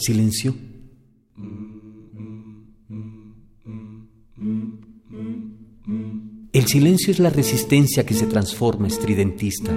Silencio? 0.00 0.54
El 6.52 6.66
silencio 6.66 7.12
es 7.12 7.18
la 7.20 7.30
resistencia 7.30 8.04
que 8.04 8.14
se 8.14 8.26
transforma 8.26 8.88
estridentista. 8.88 9.72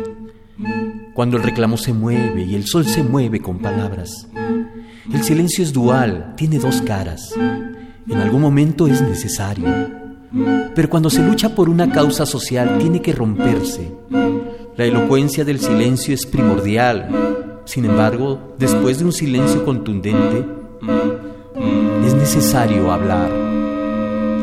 Cuando 1.14 1.38
el 1.38 1.44
reclamo 1.44 1.78
se 1.78 1.94
mueve 1.94 2.44
y 2.44 2.56
el 2.56 2.66
sol 2.66 2.86
se 2.86 3.04
mueve 3.04 3.40
con 3.40 3.60
palabras. 3.60 4.28
El 5.12 5.24
silencio 5.24 5.64
es 5.64 5.72
dual, 5.72 6.34
tiene 6.36 6.58
dos 6.58 6.82
caras. 6.82 7.34
En 7.38 8.18
algún 8.18 8.42
momento 8.42 8.88
es 8.88 9.02
necesario. 9.02 9.66
Pero 10.74 10.90
cuando 10.90 11.10
se 11.10 11.22
lucha 11.22 11.54
por 11.54 11.70
una 11.70 11.92
causa 11.92 12.26
social 12.26 12.78
tiene 12.80 13.02
que 13.02 13.14
romperse. 13.14 13.92
La 14.76 14.86
elocuencia 14.86 15.46
del 15.46 15.60
silencio 15.60 16.16
es 16.16 16.26
primordial. 16.26 17.33
Sin 17.74 17.86
embargo, 17.86 18.54
después 18.60 19.00
de 19.00 19.06
un 19.06 19.12
silencio 19.12 19.66
contundente, 19.66 20.46
es 22.06 22.14
necesario 22.14 22.92
hablar. 22.92 23.32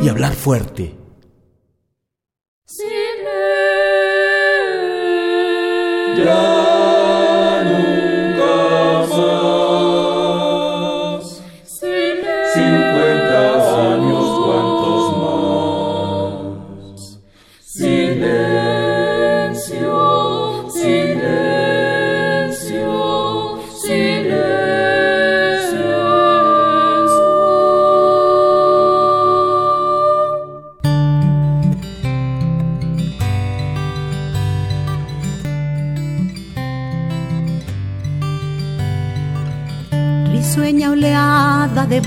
Y 0.03 0.09
hablar 0.09 0.33
fuerte. 0.33 1.00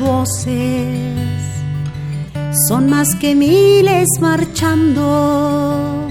Voces, 0.04 1.18
son 2.68 2.90
más 2.90 3.16
que 3.16 3.36
miles 3.36 4.08
marchando 4.20 6.08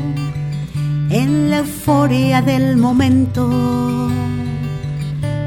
en 1.11 1.51
la 1.51 1.59
euforia 1.59 2.41
del 2.41 2.77
momento. 2.77 4.09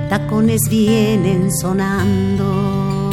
Tacones 0.09 0.61
vienen 0.69 1.51
sonando. 1.51 3.09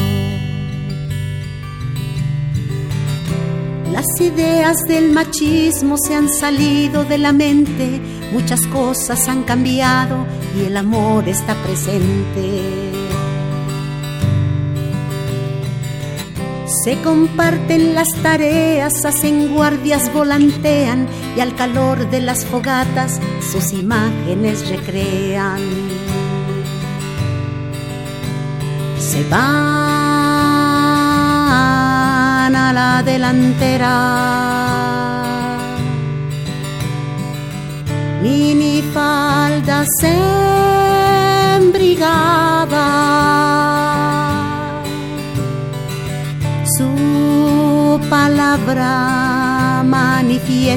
Las 3.90 4.20
ideas 4.20 4.76
del 4.86 5.12
machismo 5.12 5.96
se 5.96 6.14
han 6.14 6.28
salido 6.28 7.04
de 7.04 7.18
la 7.18 7.32
mente, 7.32 8.00
muchas 8.32 8.66
cosas 8.66 9.28
han 9.28 9.44
cambiado 9.44 10.26
y 10.56 10.66
el 10.66 10.76
amor 10.76 11.28
está 11.28 11.54
presente. 11.62 12.91
Se 16.82 17.00
comparten 17.00 17.94
las 17.94 18.08
tareas, 18.24 19.04
hacen 19.04 19.54
guardias, 19.54 20.12
volantean 20.12 21.06
y 21.36 21.40
al 21.40 21.54
calor 21.54 22.10
de 22.10 22.20
las 22.20 22.44
fogatas 22.44 23.20
sus 23.52 23.72
imágenes 23.72 24.68
recrean. 24.68 25.60
Se 28.98 29.22
van 29.28 29.38
a 32.56 32.72
la 32.72 33.04
delantera. 33.04 34.18
Minifaldas 38.22 39.86
en 40.02 41.72
palabra 48.42 49.82
manifiestan, 49.84 50.74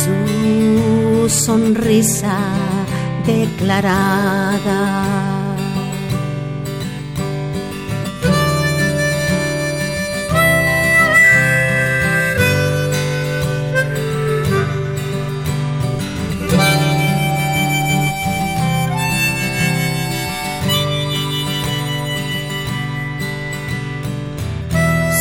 su 0.00 1.28
sonrisa 1.28 2.38
declarada. 3.26 4.76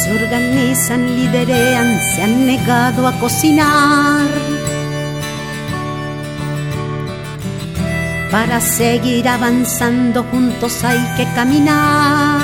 Se 0.05 0.13
organizan, 0.13 1.15
liderean, 1.15 1.99
se 1.99 2.21
han 2.21 2.45
negado 2.45 3.07
a 3.07 3.19
cocinar. 3.19 4.27
Para 8.29 8.61
seguir 8.61 9.27
avanzando 9.27 10.21
juntos 10.25 10.83
hay 10.83 10.99
que 11.17 11.25
caminar. 11.33 12.39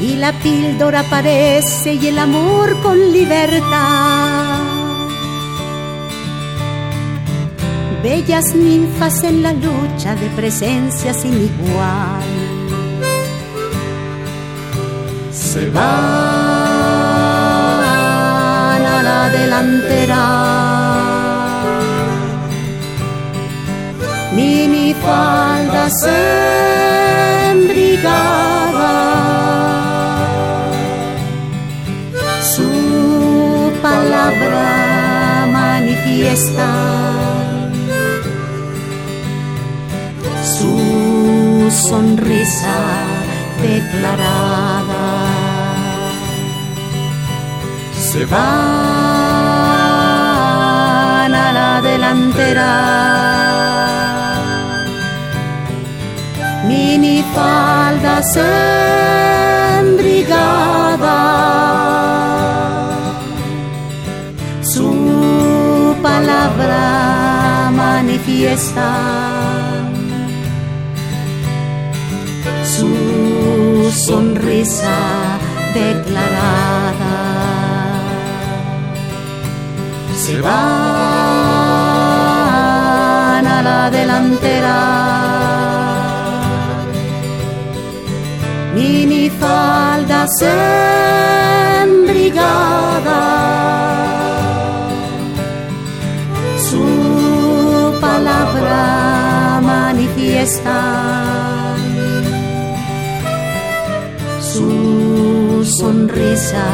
Y 0.00 0.14
la 0.14 0.32
píldora 0.32 1.00
aparece 1.00 1.94
y 1.94 2.06
el 2.06 2.20
amor 2.20 2.80
con 2.82 3.12
libertad. 3.12 4.60
Bellas 8.00 8.54
ninfas 8.54 9.24
en 9.24 9.42
la 9.42 9.52
lucha 9.52 10.14
de 10.14 10.28
presencia 10.36 11.12
sin 11.12 11.34
igual. 11.34 12.39
Se 15.52 15.68
van 15.70 15.82
a 18.94 19.02
la 19.02 19.22
delantera. 19.36 20.26
Minifaldas 24.32 25.98
en 26.06 27.66
brigada. 27.66 28.94
Su 32.54 33.72
palabra 33.82 34.66
manifiesta. 35.50 36.70
Su 40.44 40.74
sonrisa 41.88 42.78
declarada. 43.60 44.69
Se 48.12 48.24
van 48.26 48.40
a 51.32 51.46
la 51.58 51.80
delantera. 51.80 52.72
Minifaldas 56.66 58.36
en 58.36 59.96
brigada. 59.96 61.20
Su 64.72 64.90
palabra 66.02 67.70
manifiesta. 67.72 68.90
Su 72.74 72.90
sonrisa 74.06 74.98
declarada 75.74 77.29
se 80.30 80.40
van 80.42 80.52
a 83.56 83.58
la 83.68 83.90
delantera. 83.90 84.80
Minifaldas 88.74 90.34
en 90.42 91.88
brigada. 92.10 93.22
Su 96.68 96.86
palabra 98.00 99.60
manifiesta. 99.72 100.78
Su 104.52 105.64
sonrisa 105.78 106.68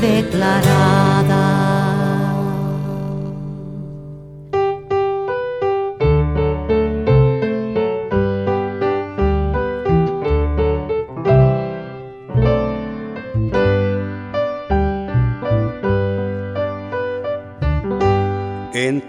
declarada. 0.00 1.59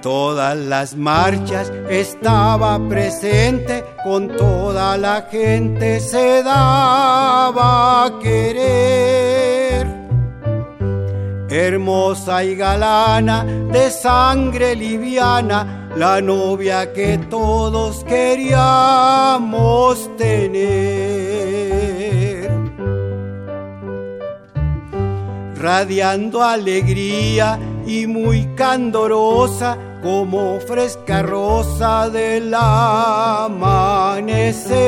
Todas 0.02 0.58
las 0.58 0.96
marchas 0.96 1.72
estaba 1.90 2.80
presente, 2.90 3.86
con 4.04 4.28
toda 4.36 4.98
la 4.98 5.28
gente 5.32 6.00
se 6.00 6.42
daba 6.44 8.06
a 8.06 8.20
querer. 8.20 9.88
Hermosa 11.50 12.44
y 12.44 12.56
galana, 12.56 13.44
de 13.44 13.92
sangre 13.92 14.76
liviana, 14.76 15.90
la 15.96 16.20
novia 16.22 16.92
que 16.94 17.18
todos 17.30 18.04
queríamos 18.06 18.58
tener. 20.18 21.22
Radiando 25.56 26.42
alegría 26.42 27.60
y 27.86 28.08
muy 28.08 28.48
candorosa 28.56 29.78
como 30.02 30.60
fresca 30.60 31.22
rosa 31.22 32.10
del 32.10 32.54
amanecer. 32.54 34.82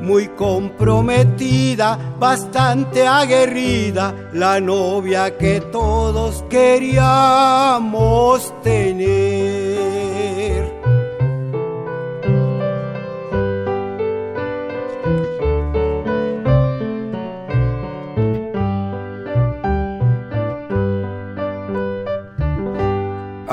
Muy 0.00 0.28
comprometida, 0.28 1.98
bastante 2.18 3.06
aguerrida, 3.06 4.14
la 4.32 4.58
novia 4.60 5.36
que 5.36 5.60
todos 5.60 6.42
queríamos 6.50 8.54
tener. 8.62 10.73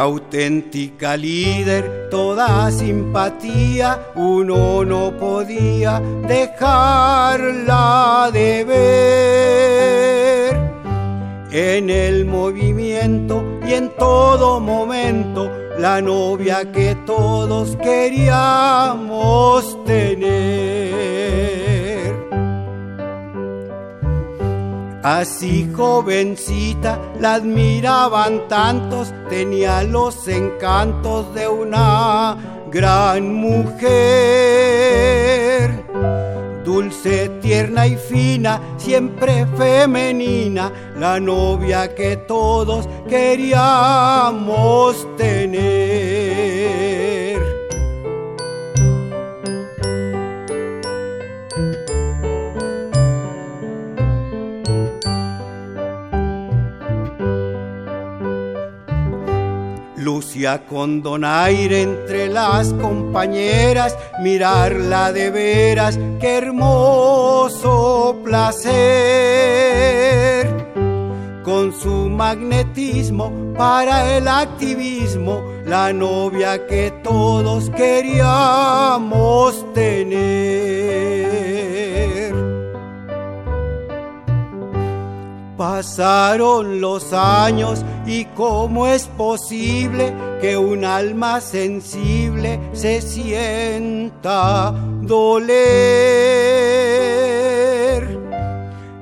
Auténtica 0.02 1.16
líder, 1.16 2.10
toda 2.10 2.72
simpatía, 2.72 4.08
uno 4.16 4.84
no 4.84 5.16
podía 5.18 6.02
dejarla 6.28 8.32
de 8.34 8.64
ver. 8.64 10.60
En 11.52 11.90
el 11.90 12.26
movimiento 12.26 13.44
y 13.68 13.74
en 13.74 13.90
todo 13.96 14.60
momento, 14.60 15.52
la 15.78 16.02
novia 16.02 16.72
que 16.72 16.96
todos 17.06 17.76
queríamos 17.78 19.78
tener. 19.86 20.21
Así 25.04 25.68
jovencita 25.76 27.00
la 27.20 27.34
admiraban 27.36 28.48
tantos, 28.48 29.12
tenía 29.30 29.82
los 29.82 30.28
encantos 30.28 31.34
de 31.34 31.48
una 31.48 32.38
gran 32.72 33.34
mujer. 33.34 33.82
Dulce, 36.64 37.30
tierna 37.42 37.88
y 37.88 37.96
fina, 37.98 38.62
siempre 38.78 39.48
femenina, 39.58 40.72
la 40.96 41.20
novia 41.20 41.96
que 41.96 42.18
todos 42.18 42.88
queríamos 43.10 43.58
tener. 45.18 46.61
Lucia 60.02 60.66
con 60.66 61.04
donaire 61.04 61.84
entre 61.84 62.28
las 62.28 62.74
compañeras, 62.74 63.96
mirarla 64.22 65.14
de 65.14 65.30
veras, 65.30 65.98
qué 66.20 66.38
hermoso 66.38 68.20
placer. 68.24 68.72
Con 71.44 71.72
su 71.74 72.10
magnetismo 72.10 73.54
para 73.58 74.18
el 74.18 74.28
activismo, 74.28 75.44
la 75.66 75.94
novia 75.94 76.68
que 76.68 76.92
todos 77.04 77.70
queríamos 77.70 79.66
tener. 79.74 81.51
Pasaron 85.62 86.82
los 86.82 87.14
años 87.14 87.86
y 88.08 88.26
cómo 88.26 88.88
es 88.88 89.06
posible 89.06 90.12
que 90.42 90.58
un 90.58 90.84
alma 90.84 91.40
sensible 91.40 92.60
se 92.74 93.00
sienta 93.00 94.72
doler 94.72 95.52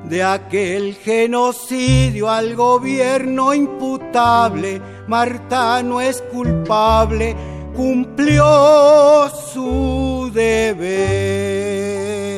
de 0.04 0.22
aquel 0.22 0.96
genocidio 0.96 2.30
al 2.30 2.58
gobierno 2.58 3.54
imputable. 3.54 4.82
Marta 5.08 5.82
no 5.82 6.02
es 6.02 6.22
culpable, 6.24 7.38
cumplió 7.74 9.30
su 9.54 10.30
deber. 10.34 12.29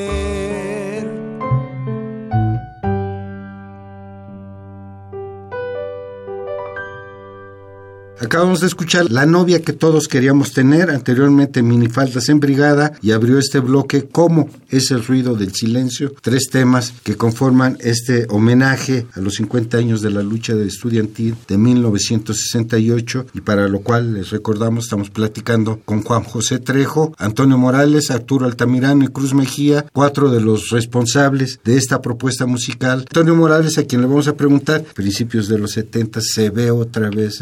Acabamos 8.20 8.62
de 8.62 8.68
escuchar 8.68 9.12
La 9.12 9.26
novia 9.26 9.62
que 9.62 9.74
todos 9.74 10.08
queríamos 10.08 10.54
tener, 10.54 10.92
anteriormente 10.92 11.64
Minifaldas 11.64 12.30
en 12.30 12.40
Brigada, 12.40 12.94
y 13.02 13.12
abrió 13.12 13.40
este 13.40 13.60
bloque 13.60 14.08
¿Cómo 14.08 14.50
es 14.70 14.92
el 14.92 15.04
ruido 15.04 15.36
del 15.36 15.54
silencio? 15.54 16.14
Tres 16.22 16.50
temas 16.50 16.94
que 17.04 17.18
conforman 17.18 17.78
este 17.80 18.28
homenaje 18.30 19.08
a 19.14 19.20
los 19.20 19.36
50 19.36 19.78
años 19.78 20.02
de 20.02 20.12
la 20.12 20.22
lucha 20.22 20.54
de 20.54 20.68
estudiantil 20.68 21.36
de 21.48 21.58
1968, 21.58 23.26
y 23.34 23.42
para 23.42 23.68
lo 23.68 23.80
cual 23.80 24.14
les 24.14 24.30
recordamos, 24.30 24.86
estamos 24.86 25.10
platicando 25.10 25.80
con 25.84 26.04
Juan 26.04 26.24
José 26.24 26.60
Trejo, 26.60 27.14
Antonio 27.18 27.58
Morales, 27.58 28.12
Arturo 28.12 28.46
Altamirano 28.46 29.04
y 29.04 29.08
Cruz 29.08 29.34
Mejía, 29.34 29.86
cuatro 29.94 30.30
de 30.30 30.42
los 30.42 30.70
responsables 30.70 31.60
de 31.64 31.78
esta 31.78 32.02
propuesta 32.02 32.46
musical. 32.46 33.00
Antonio 33.00 33.36
Morales, 33.36 33.78
a 33.78 33.84
quien 33.84 34.02
le 34.02 34.08
vamos 34.08 34.28
a 34.28 34.36
preguntar, 34.36 34.84
principios 34.84 35.48
de 35.48 35.58
los 35.58 35.72
70 35.72 36.22
se 36.22 36.50
ve 36.50 36.72
otra 36.72 37.10
vez 37.10 37.42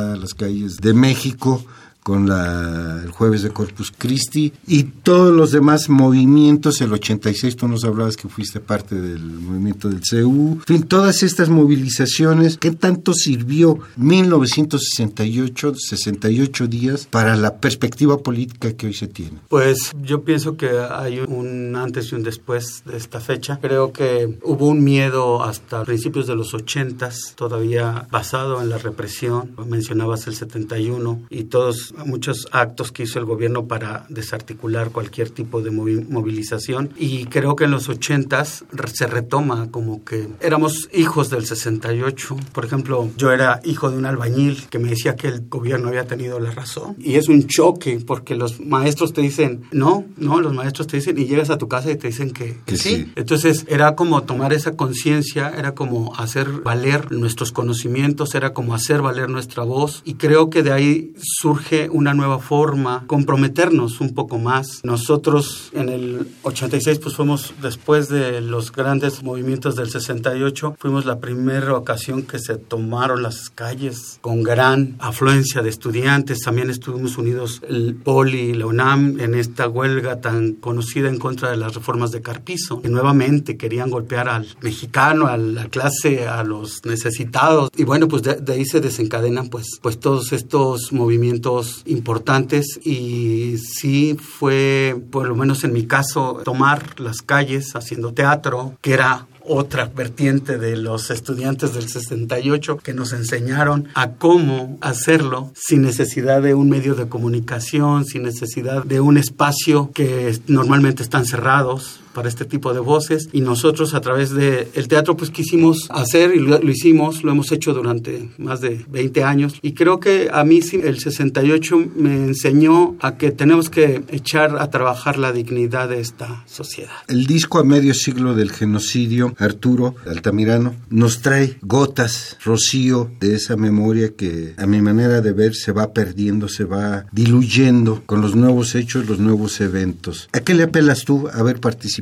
las 0.00 0.34
calles 0.34 0.78
de 0.78 0.94
México 0.94 1.62
con 2.02 2.28
la, 2.28 3.00
el 3.04 3.10
jueves 3.10 3.42
de 3.42 3.50
Corpus 3.50 3.92
Christi 3.96 4.52
y 4.66 4.84
todos 4.84 5.32
los 5.32 5.52
demás 5.52 5.88
movimientos, 5.88 6.80
el 6.80 6.92
86 6.92 7.56
tú 7.56 7.68
nos 7.68 7.84
hablabas 7.84 8.16
que 8.16 8.28
fuiste 8.28 8.60
parte 8.60 8.94
del 9.00 9.22
movimiento 9.22 9.88
del 9.88 10.00
CU, 10.00 10.54
en 10.54 10.62
fin, 10.62 10.82
todas 10.82 11.22
estas 11.22 11.48
movilizaciones, 11.48 12.58
¿qué 12.58 12.72
tanto 12.72 13.14
sirvió 13.14 13.78
1968, 13.96 15.74
68 15.76 16.66
días 16.66 17.06
para 17.10 17.36
la 17.36 17.58
perspectiva 17.58 18.18
política 18.18 18.72
que 18.72 18.86
hoy 18.86 18.94
se 18.94 19.06
tiene? 19.06 19.38
Pues 19.48 19.92
yo 20.02 20.22
pienso 20.22 20.56
que 20.56 20.70
hay 20.90 21.20
un 21.20 21.76
antes 21.76 22.12
y 22.12 22.14
un 22.14 22.22
después 22.22 22.82
de 22.84 22.96
esta 22.96 23.20
fecha. 23.20 23.58
Creo 23.60 23.92
que 23.92 24.38
hubo 24.42 24.66
un 24.66 24.82
miedo 24.82 25.42
hasta 25.42 25.84
principios 25.84 26.26
de 26.26 26.34
los 26.34 26.54
80 26.54 27.10
todavía 27.34 28.06
basado 28.10 28.60
en 28.62 28.70
la 28.70 28.78
represión. 28.78 29.54
Mencionabas 29.66 30.26
el 30.26 30.34
71 30.34 31.22
y 31.30 31.44
todos 31.44 31.91
muchas, 31.92 32.06
muchos 32.06 32.48
actos 32.52 32.92
que 32.92 33.04
hizo 33.04 33.18
el 33.18 33.24
gobierno 33.24 33.66
para 33.66 34.06
desarticular 34.08 34.90
cualquier 34.90 35.30
tipo 35.30 35.60
de 35.60 35.70
movilización 35.70 36.90
y 36.96 37.26
creo 37.26 37.56
que 37.56 37.64
en 37.64 37.70
los 37.70 37.88
ochentas 37.88 38.64
se 38.92 39.06
retoma 39.06 39.70
como 39.70 40.04
que 40.04 40.28
éramos 40.40 40.88
hijos 40.92 41.30
del 41.30 41.46
68. 41.46 42.36
Por 42.52 42.64
ejemplo, 42.64 43.10
yo 43.16 43.32
era 43.32 43.60
hijo 43.64 43.90
de 43.90 43.98
un 43.98 44.06
albañil 44.06 44.64
que 44.70 44.78
me 44.78 44.90
decía 44.90 45.16
que 45.16 45.28
el 45.28 45.48
gobierno 45.48 45.88
había 45.88 46.06
tenido 46.06 46.38
la 46.40 46.50
razón 46.50 46.96
y 46.98 47.16
es 47.16 47.28
un 47.28 47.46
choque 47.46 48.00
porque 48.06 48.34
los 48.34 48.60
maestros 48.60 49.12
te 49.12 49.20
dicen 49.20 49.62
no, 49.72 50.04
no, 50.16 50.40
los 50.40 50.52
maestros 50.52 50.86
te 50.86 50.98
dicen 50.98 51.18
y 51.18 51.26
llegas 51.26 51.50
a 51.50 51.58
tu 51.58 51.68
casa 51.68 51.90
y 51.90 51.96
te 51.96 52.08
dicen 52.08 52.30
que, 52.30 52.56
sí. 52.76 53.10
Entonces 53.16 53.64
era 53.68 53.94
como 53.96 54.22
tomar 54.22 54.52
esa 54.52 54.76
conciencia, 54.76 55.52
era 55.56 55.74
como 55.74 56.14
hacer 56.16 56.48
valer 56.62 57.12
nuestros 57.12 57.52
conocimientos, 57.52 58.34
era 58.34 58.52
como 58.52 58.74
hacer 58.74 59.02
valer 59.02 59.28
nuestra 59.28 59.64
voz 59.64 60.02
y 60.04 60.14
creo 60.14 60.50
que 60.50 60.62
de 60.62 60.72
ahí 60.72 61.14
surge 61.20 61.81
una 61.90 62.14
nueva 62.14 62.38
forma, 62.38 63.04
comprometernos 63.06 64.00
un 64.00 64.14
poco 64.14 64.38
más. 64.38 64.80
Nosotros 64.84 65.70
en 65.72 65.88
el 65.88 66.26
86 66.42 66.98
pues 66.98 67.16
fuimos 67.16 67.54
después 67.62 68.08
de 68.08 68.40
los 68.40 68.72
grandes 68.72 69.22
movimientos 69.22 69.76
del 69.76 69.90
68, 69.90 70.76
fuimos 70.78 71.04
la 71.04 71.18
primera 71.18 71.74
ocasión 71.74 72.22
que 72.22 72.38
se 72.38 72.56
tomaron 72.56 73.22
las 73.22 73.50
calles 73.50 74.18
con 74.20 74.42
gran 74.42 74.96
afluencia 74.98 75.62
de 75.62 75.70
estudiantes, 75.70 76.40
también 76.40 76.70
estuvimos 76.70 77.18
unidos 77.18 77.62
el 77.68 77.94
Poli 77.94 78.40
y 78.40 78.54
la 78.54 78.66
UNAM 78.66 79.20
en 79.20 79.34
esta 79.34 79.68
huelga 79.68 80.20
tan 80.20 80.52
conocida 80.52 81.08
en 81.08 81.18
contra 81.18 81.50
de 81.50 81.56
las 81.56 81.74
reformas 81.74 82.10
de 82.10 82.22
Carpizo, 82.22 82.80
que 82.80 82.88
nuevamente 82.88 83.56
querían 83.56 83.90
golpear 83.90 84.28
al 84.28 84.46
mexicano, 84.60 85.26
a 85.26 85.36
la 85.36 85.68
clase, 85.68 86.26
a 86.26 86.42
los 86.44 86.84
necesitados. 86.84 87.70
Y 87.76 87.84
bueno, 87.84 88.08
pues 88.08 88.22
de, 88.22 88.52
ahí 88.52 88.64
se 88.64 88.80
desencadenan 88.80 89.48
pues, 89.48 89.78
pues 89.80 89.98
todos 89.98 90.32
estos 90.32 90.92
movimientos 90.92 91.71
importantes 91.86 92.78
y 92.84 93.56
sí 93.58 94.16
fue, 94.16 94.96
por 95.10 95.28
lo 95.28 95.34
menos 95.34 95.64
en 95.64 95.72
mi 95.72 95.86
caso, 95.86 96.40
tomar 96.44 97.00
las 97.00 97.22
calles 97.22 97.74
haciendo 97.74 98.12
teatro, 98.12 98.76
que 98.80 98.92
era 98.92 99.26
otra 99.44 99.90
vertiente 99.94 100.58
de 100.58 100.76
los 100.76 101.10
estudiantes 101.10 101.74
del 101.74 101.88
68 101.88 102.78
que 102.78 102.94
nos 102.94 103.12
enseñaron 103.12 103.88
a 103.94 104.12
cómo 104.12 104.78
hacerlo 104.80 105.52
sin 105.54 105.82
necesidad 105.82 106.42
de 106.42 106.54
un 106.54 106.68
medio 106.68 106.94
de 106.94 107.08
comunicación, 107.08 108.04
sin 108.04 108.22
necesidad 108.22 108.84
de 108.84 109.00
un 109.00 109.16
espacio 109.18 109.90
que 109.92 110.38
normalmente 110.46 111.02
están 111.02 111.26
cerrados 111.26 112.01
para 112.12 112.28
este 112.28 112.44
tipo 112.44 112.72
de 112.72 112.80
voces 112.80 113.28
y 113.32 113.40
nosotros 113.40 113.94
a 113.94 114.00
través 114.00 114.30
del 114.30 114.68
el 114.74 114.88
teatro 114.88 115.16
pues 115.16 115.30
quisimos 115.30 115.88
hacer 115.90 116.34
y 116.34 116.38
lo, 116.38 116.62
hicimos, 116.68 117.22
lo 117.22 117.32
hemos 117.32 117.52
hecho 117.52 117.74
durante 117.74 118.28
más 118.38 118.60
de 118.60 118.84
20 118.90 119.24
años 119.24 119.54
y 119.62 119.72
creo 119.72 120.00
que 120.00 120.28
a 120.32 120.44
mí 120.44 120.60
el 120.72 120.98
68 121.00 121.90
me 121.96 122.14
enseñó 122.14 122.96
a 123.00 123.16
que 123.16 123.30
tenemos 123.30 123.70
que 123.70 124.02
echar 124.08 124.56
a 124.58 124.70
trabajar 124.70 125.18
la 125.18 125.32
dignidad 125.32 125.88
de 125.88 126.00
esta 126.00 126.44
sociedad. 126.46 126.92
El 127.08 127.26
disco 127.26 127.58
a 127.58 127.64
medio 127.64 127.94
siglo 127.94 128.34
del 128.34 128.52
genocidio, 128.52 129.34
Arturo 129.38 129.94
Altamirano, 130.06 130.74
nos 130.90 131.22
trae 131.22 131.56
gotas, 131.62 132.36
rocío 132.44 133.10
de 133.20 133.34
esa 133.34 133.56
memoria 133.56 134.14
que 134.14 134.54
a 134.56 134.66
mi 134.66 134.80
manera 134.80 135.20
de 135.20 135.32
ver 135.32 135.54
se 135.54 135.72
va 135.72 135.92
perdiendo, 135.92 136.48
se 136.48 136.64
va 136.64 137.06
diluyendo 137.12 138.02
con 138.06 138.20
los 138.20 138.34
nuevos 138.34 138.74
hechos, 138.74 139.08
los 139.08 139.18
nuevos 139.18 139.60
eventos. 139.60 140.28
¿A 140.32 140.40
qué 140.40 140.54
le 140.54 140.64
apelas 140.64 141.04
tú 141.04 141.28
haber 141.32 141.60
participado 141.60 142.01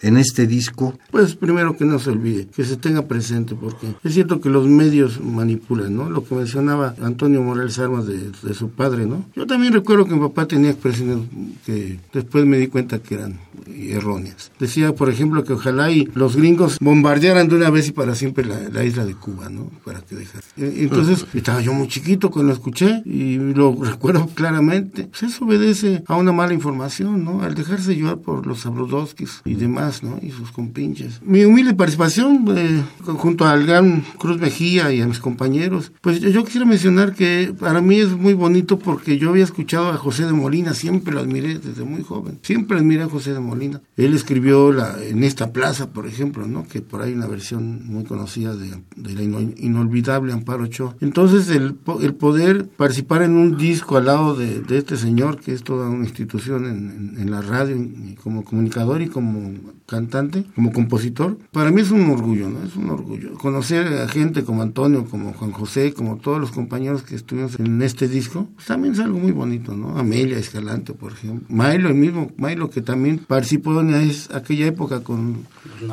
en 0.00 0.16
este 0.16 0.46
disco? 0.46 0.98
Pues 1.10 1.34
primero 1.34 1.76
que 1.76 1.84
no 1.84 1.98
se 1.98 2.10
olvide, 2.10 2.46
que 2.46 2.64
se 2.64 2.76
tenga 2.76 3.02
presente, 3.02 3.54
porque 3.54 3.88
es 4.02 4.14
cierto 4.14 4.40
que 4.40 4.50
los 4.50 4.66
medios 4.66 5.20
manipulan, 5.20 5.96
¿no? 5.96 6.10
Lo 6.10 6.24
que 6.24 6.34
mencionaba 6.34 6.94
Antonio 7.02 7.42
Morales 7.42 7.78
Armas 7.78 8.06
de, 8.06 8.54
su 8.54 8.70
padre, 8.70 9.06
¿no? 9.06 9.24
Yo 9.34 9.46
también 9.46 9.72
recuerdo 9.72 10.06
que 10.06 10.14
mi 10.14 10.20
papá 10.20 10.46
tenía 10.46 10.70
expresiones 10.70 11.18
que 11.64 11.98
después 12.12 12.44
me 12.44 12.58
di 12.58 12.68
cuenta 12.68 12.98
que 12.98 13.14
eran 13.14 13.38
erróneas. 13.66 14.50
Decía, 14.58 14.94
por 14.94 15.10
ejemplo, 15.10 15.44
que 15.44 15.52
ojalá 15.52 15.90
y 15.90 16.08
los 16.14 16.36
gringos 16.36 16.78
bombardearan 16.80 17.48
de 17.48 17.56
una 17.56 17.70
vez 17.70 17.88
y 17.88 17.92
para 17.92 18.14
siempre 18.14 18.44
la, 18.44 18.84
isla 18.84 19.04
de 19.04 19.14
Cuba, 19.14 19.48
¿no? 19.48 19.70
Para 19.84 20.00
que 20.00 20.14
dejara. 20.14 20.44
E, 20.56 20.82
entonces, 20.84 21.26
estaba 21.34 21.60
yo 21.60 21.72
muy 21.72 21.88
chiquito 21.88 22.30
cuando 22.30 22.50
lo 22.50 22.54
escuché 22.54 23.02
y 23.04 23.36
lo 23.38 23.76
recuerdo 23.82 24.28
claramente. 24.34 25.04
Pues 25.04 25.22
eso 25.24 25.44
obedece 25.44 26.02
a 26.06 26.16
una 26.16 26.32
mala 26.32 26.54
información, 26.54 27.24
¿no? 27.24 27.42
Al 27.42 27.54
dejarse 27.54 27.94
llevar 27.94 28.18
por 28.18 28.46
los 28.46 28.60
Sabludowskis 28.60 29.35
y 29.44 29.54
demás, 29.54 30.02
¿no? 30.02 30.18
Y 30.22 30.30
sus 30.30 30.50
compinches. 30.52 31.20
Mi 31.22 31.44
humilde 31.44 31.74
participación 31.74 32.44
eh, 32.56 32.82
junto 33.04 33.46
al 33.46 33.66
gran 33.66 34.02
Cruz 34.18 34.38
Mejía 34.40 34.92
y 34.92 35.00
a 35.00 35.06
mis 35.06 35.18
compañeros, 35.18 35.92
pues 36.00 36.20
yo, 36.20 36.44
quisiera 36.44 36.66
mencionar 36.66 37.14
que 37.14 37.54
para 37.58 37.80
mí 37.80 38.00
es 38.00 38.10
muy 38.16 38.34
bonito 38.34 38.78
porque 38.78 39.18
yo 39.18 39.30
había 39.30 39.44
escuchado 39.44 39.88
a 39.88 39.96
José 39.96 40.26
de 40.26 40.32
Molina, 40.32 40.74
siempre 40.74 41.14
lo 41.14 41.20
admiré 41.20 41.58
desde 41.58 41.84
muy 41.84 42.02
joven, 42.02 42.38
siempre 42.42 42.78
admiré 42.78 43.02
a 43.02 43.08
José 43.08 43.32
de 43.32 43.40
Molina. 43.40 43.80
Él 43.96 44.14
escribió 44.14 44.72
la, 44.72 44.96
en 45.02 45.24
esta 45.24 45.52
plaza, 45.52 45.90
por 45.90 46.06
ejemplo, 46.06 46.46
¿no? 46.46 46.66
Que 46.66 46.80
por 46.80 47.02
ahí 47.02 47.12
una 47.12 47.26
versión 47.26 47.86
muy 47.86 48.04
conocida 48.04 48.54
de, 48.54 48.70
la 48.96 49.22
inolvidable 49.22 50.32
Amparo 50.32 50.64
Ochoa. 50.64 50.96
Entonces 51.00 51.48
el, 51.48 51.76
el 52.00 52.14
poder 52.14 52.68
participar 52.68 53.22
en 53.22 53.32
un 53.32 53.56
disco 53.56 53.96
al 53.96 54.06
lado 54.06 54.34
de, 54.34 54.62
este 54.76 54.96
señor, 54.96 55.40
que 55.40 55.52
es 55.52 55.62
toda 55.62 55.88
una 55.88 56.04
institución 56.04 56.66
en, 56.66 57.14
en 57.18 57.30
la 57.30 57.40
radio 57.40 57.76
como 58.22 58.44
comunicador 58.44 59.02
y 59.02 59.08
como 59.08 59.25
como 59.26 59.72
cantante, 59.86 60.44
como 60.54 60.72
compositor, 60.72 61.38
para 61.52 61.70
mí 61.70 61.80
es 61.80 61.90
un 61.90 62.08
orgullo, 62.10 62.48
¿no? 62.48 62.62
Es 62.64 62.76
un 62.76 62.90
orgullo. 62.90 63.34
Conocer 63.34 63.86
a 63.86 64.08
gente 64.08 64.44
como 64.44 64.62
Antonio, 64.62 65.04
como 65.04 65.32
Juan 65.32 65.52
José, 65.52 65.92
como 65.92 66.16
todos 66.16 66.40
los 66.40 66.50
compañeros 66.50 67.02
que 67.02 67.14
estuvimos 67.14 67.58
en 67.58 67.80
este 67.82 68.08
disco, 68.08 68.48
pues 68.54 68.66
también 68.66 68.94
es 68.94 69.00
algo 69.00 69.18
muy 69.18 69.32
bonito, 69.32 69.76
¿no? 69.76 69.98
Amelia 69.98 70.38
Escalante, 70.38 70.92
por 70.92 71.12
ejemplo. 71.12 71.46
Milo, 71.48 71.88
el 71.88 71.94
mismo 71.94 72.30
Milo 72.36 72.70
que 72.70 72.80
también 72.80 73.18
participó 73.18 73.80
en 73.80 73.94
aquella 74.32 74.66
época 74.66 75.00
con, 75.00 75.46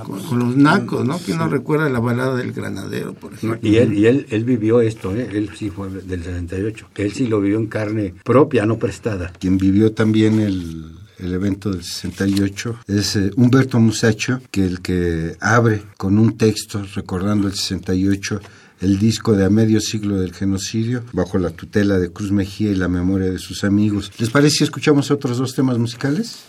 con, 0.03 0.39
los 0.39 0.55
nacos, 0.55 1.05
¿no? 1.05 1.19
Que 1.19 1.35
no 1.35 1.47
recuerda 1.47 1.89
la 1.89 1.99
balada 1.99 2.35
del 2.35 2.51
granadero, 2.51 3.13
por 3.13 3.33
ejemplo. 3.33 3.59
y 3.61 3.77
él, 3.77 3.93
y 3.93 4.05
él, 4.07 4.25
él 4.29 4.43
vivió 4.43 4.81
esto, 4.81 5.15
¿eh? 5.15 5.29
Él 5.31 5.49
sí 5.55 5.69
fue 5.69 5.89
del 5.89 6.23
68. 6.23 6.87
Él 6.95 7.11
sí 7.11 7.27
lo 7.27 7.41
vivió 7.41 7.57
en 7.57 7.67
carne 7.67 8.13
propia, 8.23 8.65
no 8.65 8.77
prestada. 8.77 9.31
Quien 9.39 9.57
vivió 9.57 9.93
también 9.93 10.39
el 10.39 11.02
el 11.23 11.33
evento 11.33 11.71
del 11.71 11.83
68, 11.83 12.79
es 12.87 13.15
eh, 13.15 13.31
Humberto 13.35 13.79
Musacho, 13.79 14.41
que 14.51 14.65
el 14.65 14.81
que 14.81 15.35
abre 15.39 15.83
con 15.97 16.19
un 16.19 16.37
texto 16.37 16.83
recordando 16.95 17.47
el 17.47 17.53
68 17.53 18.41
el 18.81 18.99
disco 18.99 19.33
de 19.33 19.45
A 19.45 19.49
Medio 19.49 19.79
Siglo 19.79 20.19
del 20.19 20.33
Genocidio, 20.33 21.03
bajo 21.13 21.37
la 21.37 21.51
tutela 21.51 21.97
de 21.99 22.11
Cruz 22.11 22.31
Mejía 22.31 22.71
y 22.71 22.75
la 22.75 22.89
memoria 22.89 23.31
de 23.31 23.39
sus 23.39 23.63
amigos. 23.63 24.11
¿Les 24.17 24.29
parece 24.29 24.57
si 24.57 24.63
escuchamos 24.65 25.09
otros 25.09 25.37
dos 25.37 25.55
temas 25.55 25.77
musicales? 25.77 26.39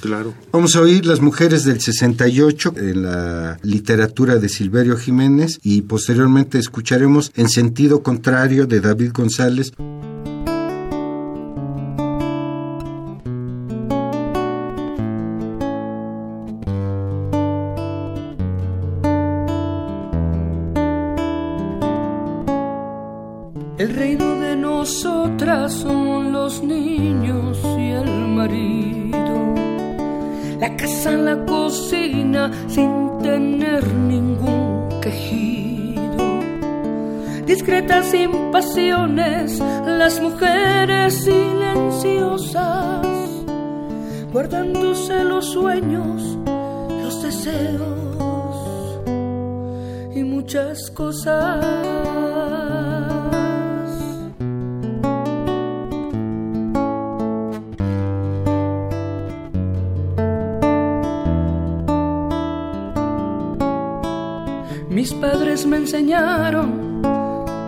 Claro. 0.00 0.34
Vamos 0.52 0.76
a 0.76 0.80
oír 0.80 1.06
Las 1.06 1.20
Mujeres 1.20 1.64
del 1.64 1.80
68 1.80 2.74
en 2.76 3.02
la 3.02 3.58
literatura 3.62 4.36
de 4.36 4.48
Silverio 4.48 4.96
Jiménez 4.96 5.58
y 5.62 5.82
posteriormente 5.82 6.58
escucharemos 6.58 7.32
En 7.34 7.48
Sentido 7.48 8.02
Contrario 8.02 8.66
de 8.66 8.80
David 8.80 9.12
González. 9.12 9.72
Discretas 37.64 38.10
sin 38.10 38.50
pasiones, 38.52 39.58
las 39.86 40.20
mujeres 40.20 41.14
silenciosas, 41.24 43.06
guardándose 44.30 45.24
los 45.24 45.46
sueños, 45.46 46.36
los 46.90 47.22
deseos 47.22 49.00
y 50.14 50.22
muchas 50.24 50.90
cosas. 50.90 51.64
Mis 64.90 65.14
padres 65.14 65.64
me 65.64 65.78
enseñaron 65.78 66.83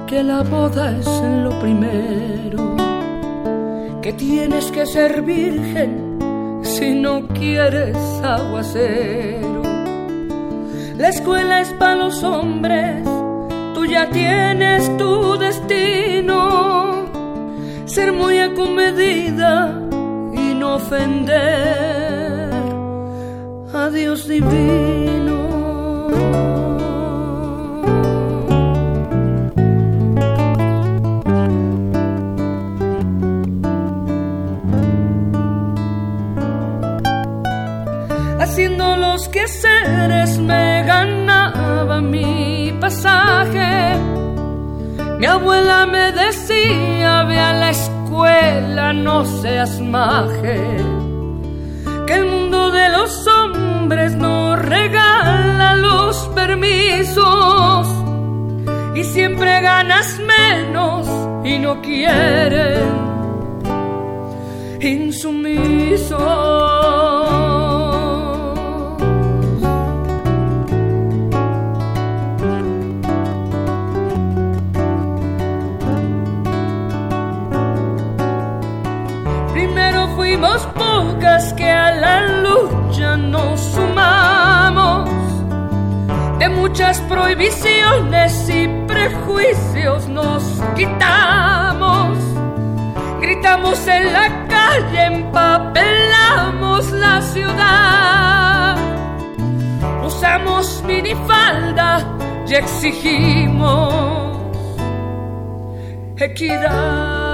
que 0.06 0.22
la 0.22 0.42
boda 0.42 0.96
es 0.96 1.06
lo 1.42 1.58
primero, 1.58 2.76
que 4.00 4.12
tienes 4.12 4.70
que 4.70 4.86
ser 4.86 5.22
virgen 5.22 6.18
si 6.62 6.94
no 6.94 7.26
quieres 7.28 7.96
aguacero. 8.22 9.62
La 10.96 11.08
escuela 11.08 11.60
es 11.60 11.72
para 11.72 11.96
los 11.96 12.22
hombres, 12.22 13.02
tú 13.74 13.84
ya 13.84 14.08
tienes 14.10 14.96
tu 14.96 15.36
destino. 15.38 17.06
ser 17.86 18.12
muy 18.12 18.38
acomedida 18.38 19.80
y 20.32 20.54
no 20.54 20.76
ofender 20.76 22.50
a 23.74 23.88
Dios 23.90 24.28
divino. 24.28 25.45
Mi 45.18 45.26
abuela 45.26 45.86
me 45.86 46.12
decía, 46.12 47.24
ve 47.24 47.38
a 47.38 47.52
la 47.54 47.70
escuela, 47.70 48.92
no 48.92 49.24
seas 49.24 49.80
maje. 49.80 50.60
Que 52.06 52.14
el 52.14 52.26
mundo 52.26 52.70
de 52.70 52.90
los 52.90 53.26
hombres 53.26 54.14
no 54.14 54.56
regala 54.56 55.76
los 55.76 56.16
permisos. 56.34 57.86
Y 58.94 59.04
siempre 59.04 59.60
ganas 59.60 60.18
menos 60.20 61.06
y 61.44 61.58
no 61.58 61.80
quieren 61.80 63.06
insumiso. 64.80 66.65
Muchas 86.56 87.00
prohibiciones 87.02 88.48
y 88.48 88.68
prejuicios 88.86 90.08
nos 90.08 90.42
quitamos. 90.74 92.18
Gritamos 93.20 93.86
en 93.86 94.12
la 94.12 94.46
calle, 94.48 95.04
empapelamos 95.06 96.90
la 96.92 97.20
ciudad. 97.22 98.76
Usamos 100.04 100.82
minifalda 100.86 102.04
y 102.48 102.54
exigimos 102.54 104.06
equidad. 106.16 107.26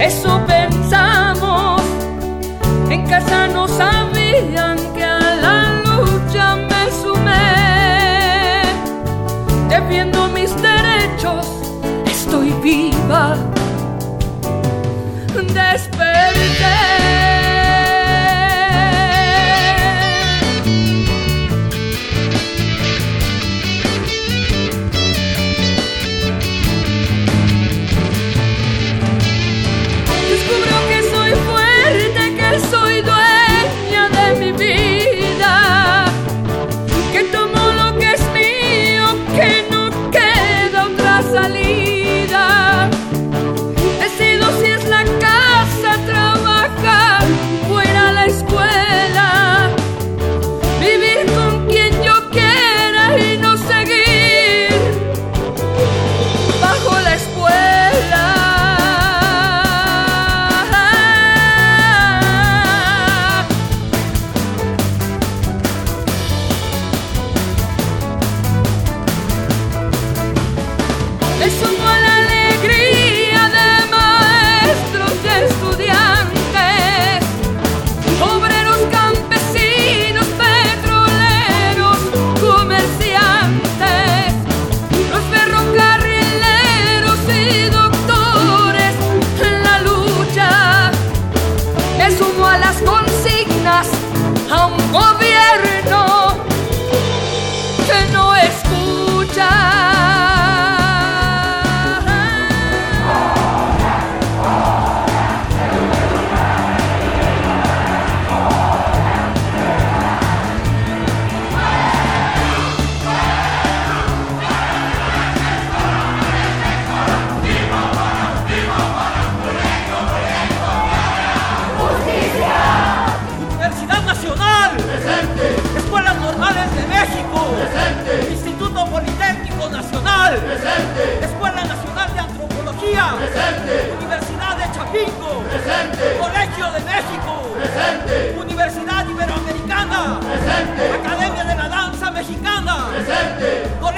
Eso 0.00 0.40
pensamos. 0.46 1.82
En 2.90 3.06
casa 3.06 3.46
no 3.48 3.66
sabían 3.66 4.78
que 4.94 5.04
a 5.04 5.18
la 5.18 5.82
lucha 5.84 6.56
me 6.56 6.90
sumé. 7.02 8.62
Defiendo 9.68 10.28
mis 10.28 10.50
derechos, 10.60 11.46
estoy 12.06 12.50
viva. 12.62 13.36
Desperté. 15.34 17.05
Me 71.38 71.50
sumo 71.50 71.85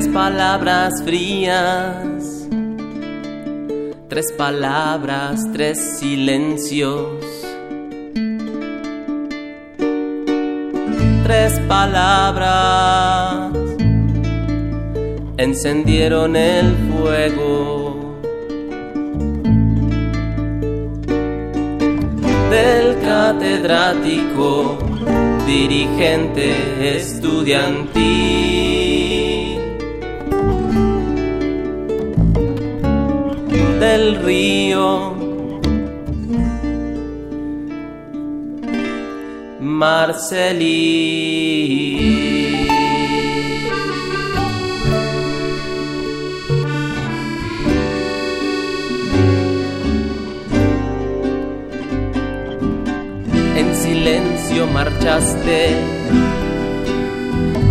Tres 0.00 0.14
palabras 0.14 1.02
frías, 1.04 2.48
tres 4.08 4.32
palabras, 4.32 5.46
tres 5.52 5.98
silencios. 5.98 7.22
Tres 11.22 11.60
palabras 11.68 13.52
encendieron 15.36 16.34
el 16.34 16.74
fuego. 16.90 18.16
Del 22.50 22.98
catedrático 23.02 24.78
dirigente 25.46 26.96
estudiantil 26.96 29.09
del 33.80 34.16
río 34.22 35.14
Marcelí. 39.58 41.06
En 53.56 53.74
silencio 53.74 54.66
marchaste, 54.66 55.74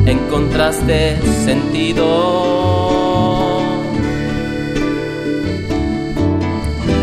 encontraste 0.07 1.17
sentido. 1.45 2.98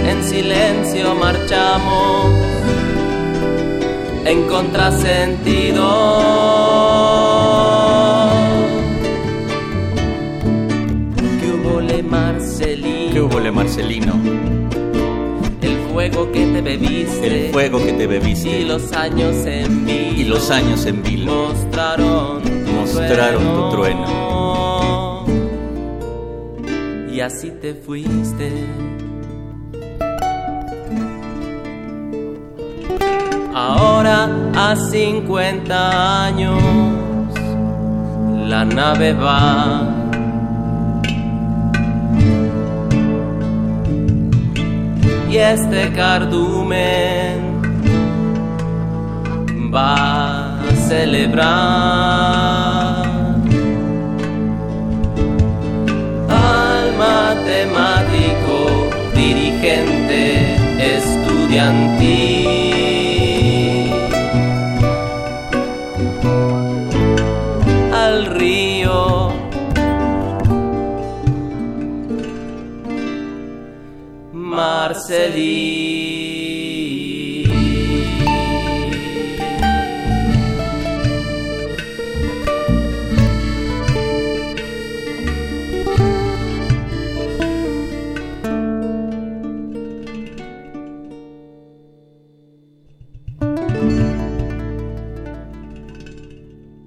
En 0.09 0.23
silencio 0.23 1.15
marchamos, 1.17 2.33
encontrar 4.25 4.93
sentido. 4.93 5.85
Que 11.41 11.53
hubo 11.53 11.81
le 11.81 12.03
Marcelino, 12.05 13.13
¿Qué 13.13 13.21
hubo, 13.21 13.41
le 13.41 13.51
Marcelino? 13.51 14.15
el 15.63 15.77
fuego 15.93 16.31
que 16.31 16.47
te 16.47 16.61
bebiste. 16.61 17.47
El 17.47 17.53
fuego 17.53 17.79
que 17.85 17.93
te 17.93 18.07
bebiste 18.07 18.61
Y 18.61 18.65
los 18.65 18.93
años 18.93 19.35
en 19.47 19.87
vilo 19.87 20.21
y 20.21 20.25
los 20.25 20.51
años 20.51 20.87
en 20.87 21.03
vilo 21.03 21.49
mostraron 21.49 22.43
tu 22.43 22.73
mostraron 22.73 23.43
tu 23.43 23.71
trueno. 23.71 25.25
Y 27.13 27.21
así 27.21 27.51
te 27.51 27.75
fuiste. 27.75 28.53
A 34.71 34.75
50 34.75 36.25
años 36.27 36.61
la 38.49 38.65
nave 38.65 39.13
va. 39.13 39.93
Y 45.31 45.37
este 45.37 45.93
cardumen 45.93 47.37
va 49.73 50.59
a 50.63 50.71
celebrar 50.89 51.47
al 56.29 56.87
matemático 57.07 58.57
dirigente 59.15 60.57
estudiantil. 60.97 62.46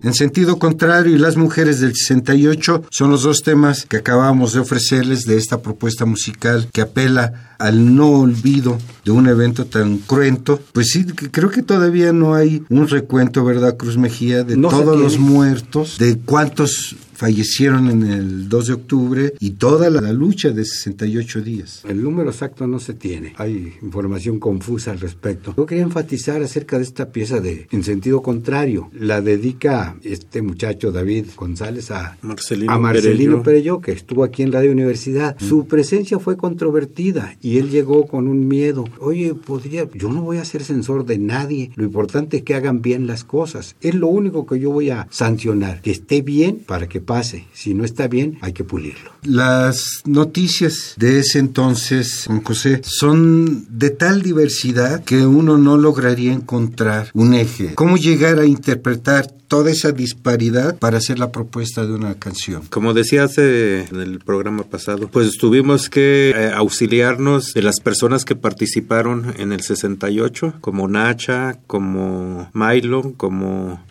En 0.02 0.14
sentido 0.14 0.58
contrario, 0.60 1.16
y 1.16 1.20
las 1.20 1.38
mujeres 1.38 1.80
del 1.80 1.96
68 1.96 2.84
son 2.90 3.12
los 3.12 3.24
dos 3.24 3.44
temas 3.44 3.86
que 3.86 3.98
acabamos 3.98 4.54
de 4.54 4.60
ofrecerles 4.60 5.26
de 5.26 5.38
esta 5.38 5.62
propuesta 5.62 6.06
musical 6.06 6.68
que 6.74 6.82
apela 6.82 7.49
al 7.60 7.95
no 7.95 8.10
olvido 8.12 8.78
de 9.05 9.12
un 9.12 9.28
evento 9.28 9.66
tan 9.66 9.99
cruento. 9.99 10.60
Pues 10.74 10.89
sí, 10.89 11.05
creo 11.05 11.49
que 11.49 11.62
todavía 11.62 12.14
no 12.14 12.34
hay 12.34 12.64
un 12.70 12.88
recuento, 12.88 13.43
¿verdad, 13.43 13.78
Cruz 13.78 13.97
Mejía, 13.97 14.43
de 14.43 14.57
No 14.57 14.70
todos 14.70 14.99
los 14.99 15.20
muertos, 15.20 15.97
de 15.99 16.18
cuántos 16.18 16.95
fallecieron 17.20 17.89
en 17.89 18.03
el 18.03 18.47
2 18.47 18.68
de 18.68 18.74
octubre 18.74 19.34
y 19.41 19.51
toda 19.51 19.89
la, 19.89 19.99
la 19.99 20.14
lucha 20.14 20.51
de 20.51 20.64
68 20.64 21.41
días. 21.41 21.84
El 21.86 22.01
número 22.01 22.30
exacto 22.30 22.66
no 22.66 22.80
se 22.80 22.93
tiene. 22.93 23.34
Hay 23.36 23.74
información 23.82 24.39
confusa 24.39 24.91
al 24.91 25.01
respecto. 25.01 25.53
Yo 25.57 25.66
quería 25.66 25.84
enfatizar 25.84 26.41
acerca 26.41 26.78
de 26.78 26.84
esta 26.84 27.12
pieza 27.12 27.41
de 27.41 27.68
En 27.72 27.84
sentido 27.84 28.22
contrario. 28.22 28.89
La 28.93 29.20
dedica 29.20 29.97
este 30.01 30.41
muchacho 30.41 30.93
David 30.93 31.26
González 31.36 31.91
a 31.91 32.18
Marcelino, 32.22 32.72
a 32.72 32.80
Marcelino 32.80 33.43
Perelló. 33.43 33.43
Perelló, 33.43 33.82
que 33.82 33.91
estuvo 33.91 34.24
aquí 34.24 34.43
en 34.43 34.53
Radio 34.53 34.72
Universidad. 34.72 35.36
Su 35.41 35.68
presencia 35.68 36.20
fue 36.20 36.38
controvertida 36.38 37.36
y 37.41 37.49
él 37.58 37.70
llegó 37.70 38.08
con 38.08 38.28
un 38.28 38.47
miedo. 38.47 38.86
Oye, 39.00 39.34
podría, 39.34 39.88
yo 39.93 40.10
no 40.10 40.22
voy 40.22 40.38
a 40.38 40.45
ser 40.45 40.64
censor 40.64 41.06
de 41.06 41.18
nadie. 41.18 41.72
Lo 41.76 41.84
importante 41.84 42.38
es 42.38 42.43
que 42.43 42.56
hagan 42.56 42.82
bien 42.82 43.08
las 43.08 43.24
cosas. 43.24 43.76
Es 43.82 43.95
lo 43.95 44.08
único 44.08 44.45
que 44.45 44.60
yo 44.60 44.72
voy 44.72 44.89
a 44.89 45.08
sancionar. 45.10 45.82
Que 45.82 45.91
esté 45.91 46.22
bien 46.22 46.64
para 46.66 46.88
que 46.88 47.02
pase. 47.02 47.45
Si 47.54 47.74
no 47.74 47.84
está 47.84 48.08
bien, 48.08 48.38
hay 48.41 48.54
que 48.54 48.64
pulirlo. 48.64 49.12
Las 49.24 50.02
noticias 50.06 50.93
de 50.97 51.20
ese 51.20 51.39
entonces, 51.39 52.26
Juan 52.28 52.43
José, 52.43 52.82
son 52.84 53.66
de 53.70 53.89
tal 53.89 54.22
diversidad 54.22 55.04
que 55.04 55.26
uno 55.26 55.58
no 55.58 55.78
lograría 55.78 56.34
encontrar 56.34 57.10
un 57.14 57.34
eje. 57.34 57.76
¿Cómo 57.76 57.97
llegar 57.97 58.39
a 58.39 58.45
interpretar 58.45 59.39
toda 59.50 59.72
esa 59.72 59.91
disparidad 59.91 60.78
para 60.78 61.00
hacer 61.00 61.20
la 61.20 61.32
propuesta 61.32 61.86
de 61.86 61.93
una 61.93 62.14
canción? 62.14 62.62
Como 62.70 62.93
decía 62.93 63.24
hace 63.24 63.82
en 63.82 64.00
el 64.00 64.20
programa 64.20 64.64
pasado, 64.64 65.10
pues 65.10 65.38
tuvimos 65.38 65.89
que 65.89 66.30
eh, 66.30 66.52
auxiliarnos 66.56 67.54
de 67.54 67.64
las 67.64 67.82
personas 67.82 68.24
que 68.24 68.36
participaron 68.36 69.34
en 69.38 69.52
el 69.52 69.62
68, 69.62 70.54
como 70.62 70.88
Nacha, 70.88 71.58
como 71.68 72.50
Milo, 72.54 73.14
como 73.18 73.84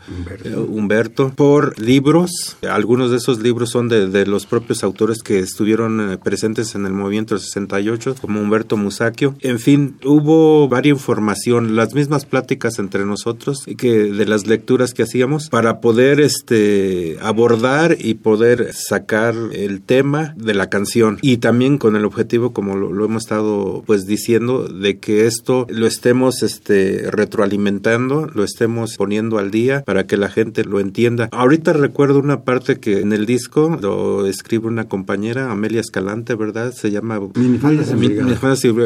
eh, 0.45 0.55
Humberto, 0.57 1.33
por 1.35 1.79
libros. 1.79 2.57
Algunos 2.63 3.11
de 3.11 3.17
esos 3.17 3.41
libros 3.41 3.71
son 3.71 3.89
de, 3.89 4.07
de 4.07 4.27
los 4.27 4.47
propios 4.47 4.85
autores 4.85 5.23
que 5.23 5.41
estuvieron 5.41 6.13
eh, 6.13 6.19
presentes 6.19 6.77
en 6.77 6.87
el 6.87 6.93
movimiento 6.93 7.35
del 7.35 7.43
68, 7.43 8.15
como 8.21 8.41
Humberto 8.41 8.77
Musacchio. 8.77 9.35
En 9.41 9.59
fin, 9.59 9.97
hubo 10.05 10.69
varia 10.69 10.91
información, 10.91 11.75
las 11.75 11.95
mismas 11.95 12.25
pláticas 12.27 12.79
entre 12.79 13.05
nosotros 13.05 13.65
que 13.77 13.89
de 14.13 14.27
las 14.27 14.47
lecturas 14.47 14.95
que 14.95 15.03
hacíamos 15.03 15.48
para 15.49 15.81
poder 15.81 16.21
este 16.21 17.17
abordar 17.21 17.97
y 17.99 18.15
poder 18.15 18.73
sacar 18.73 19.35
el 19.53 19.81
tema 19.83 20.35
de 20.37 20.55
la 20.55 20.69
canción 20.69 21.19
y 21.23 21.39
también 21.39 21.79
con 21.79 21.97
el 21.97 22.05
objetivo 22.05 22.53
como 22.53 22.77
lo, 22.77 22.93
lo 22.93 23.05
hemos 23.05 23.23
estado 23.25 23.83
pues 23.87 24.07
diciendo 24.07 24.69
de 24.69 24.99
que 24.99 25.27
esto 25.27 25.67
lo 25.71 25.87
estemos 25.87 26.43
este 26.43 27.11
retroalimentando, 27.11 28.27
lo 28.35 28.45
estemos 28.45 28.97
poniendo 28.97 29.39
al 29.39 29.51
día 29.51 29.83
para 29.85 30.07
que 30.07 30.17
la 30.17 30.29
gente 30.29 30.65
lo 30.65 30.81
entienda. 30.81 31.29
Ahorita 31.33 31.73
recuerdo 31.73 32.19
una 32.19 32.43
parte 32.43 32.79
que 32.79 33.01
en 33.01 33.13
el 33.13 33.27
disco 33.27 33.79
lo 33.81 34.27
escribe 34.27 34.67
una 34.69 34.89
compañera 34.89 35.51
Amelia 35.51 35.81
Escalante, 35.81 36.35
¿verdad? 36.35 36.73
Se 36.73 36.91
llama 36.91 37.21
Minifaldas. 37.35 37.89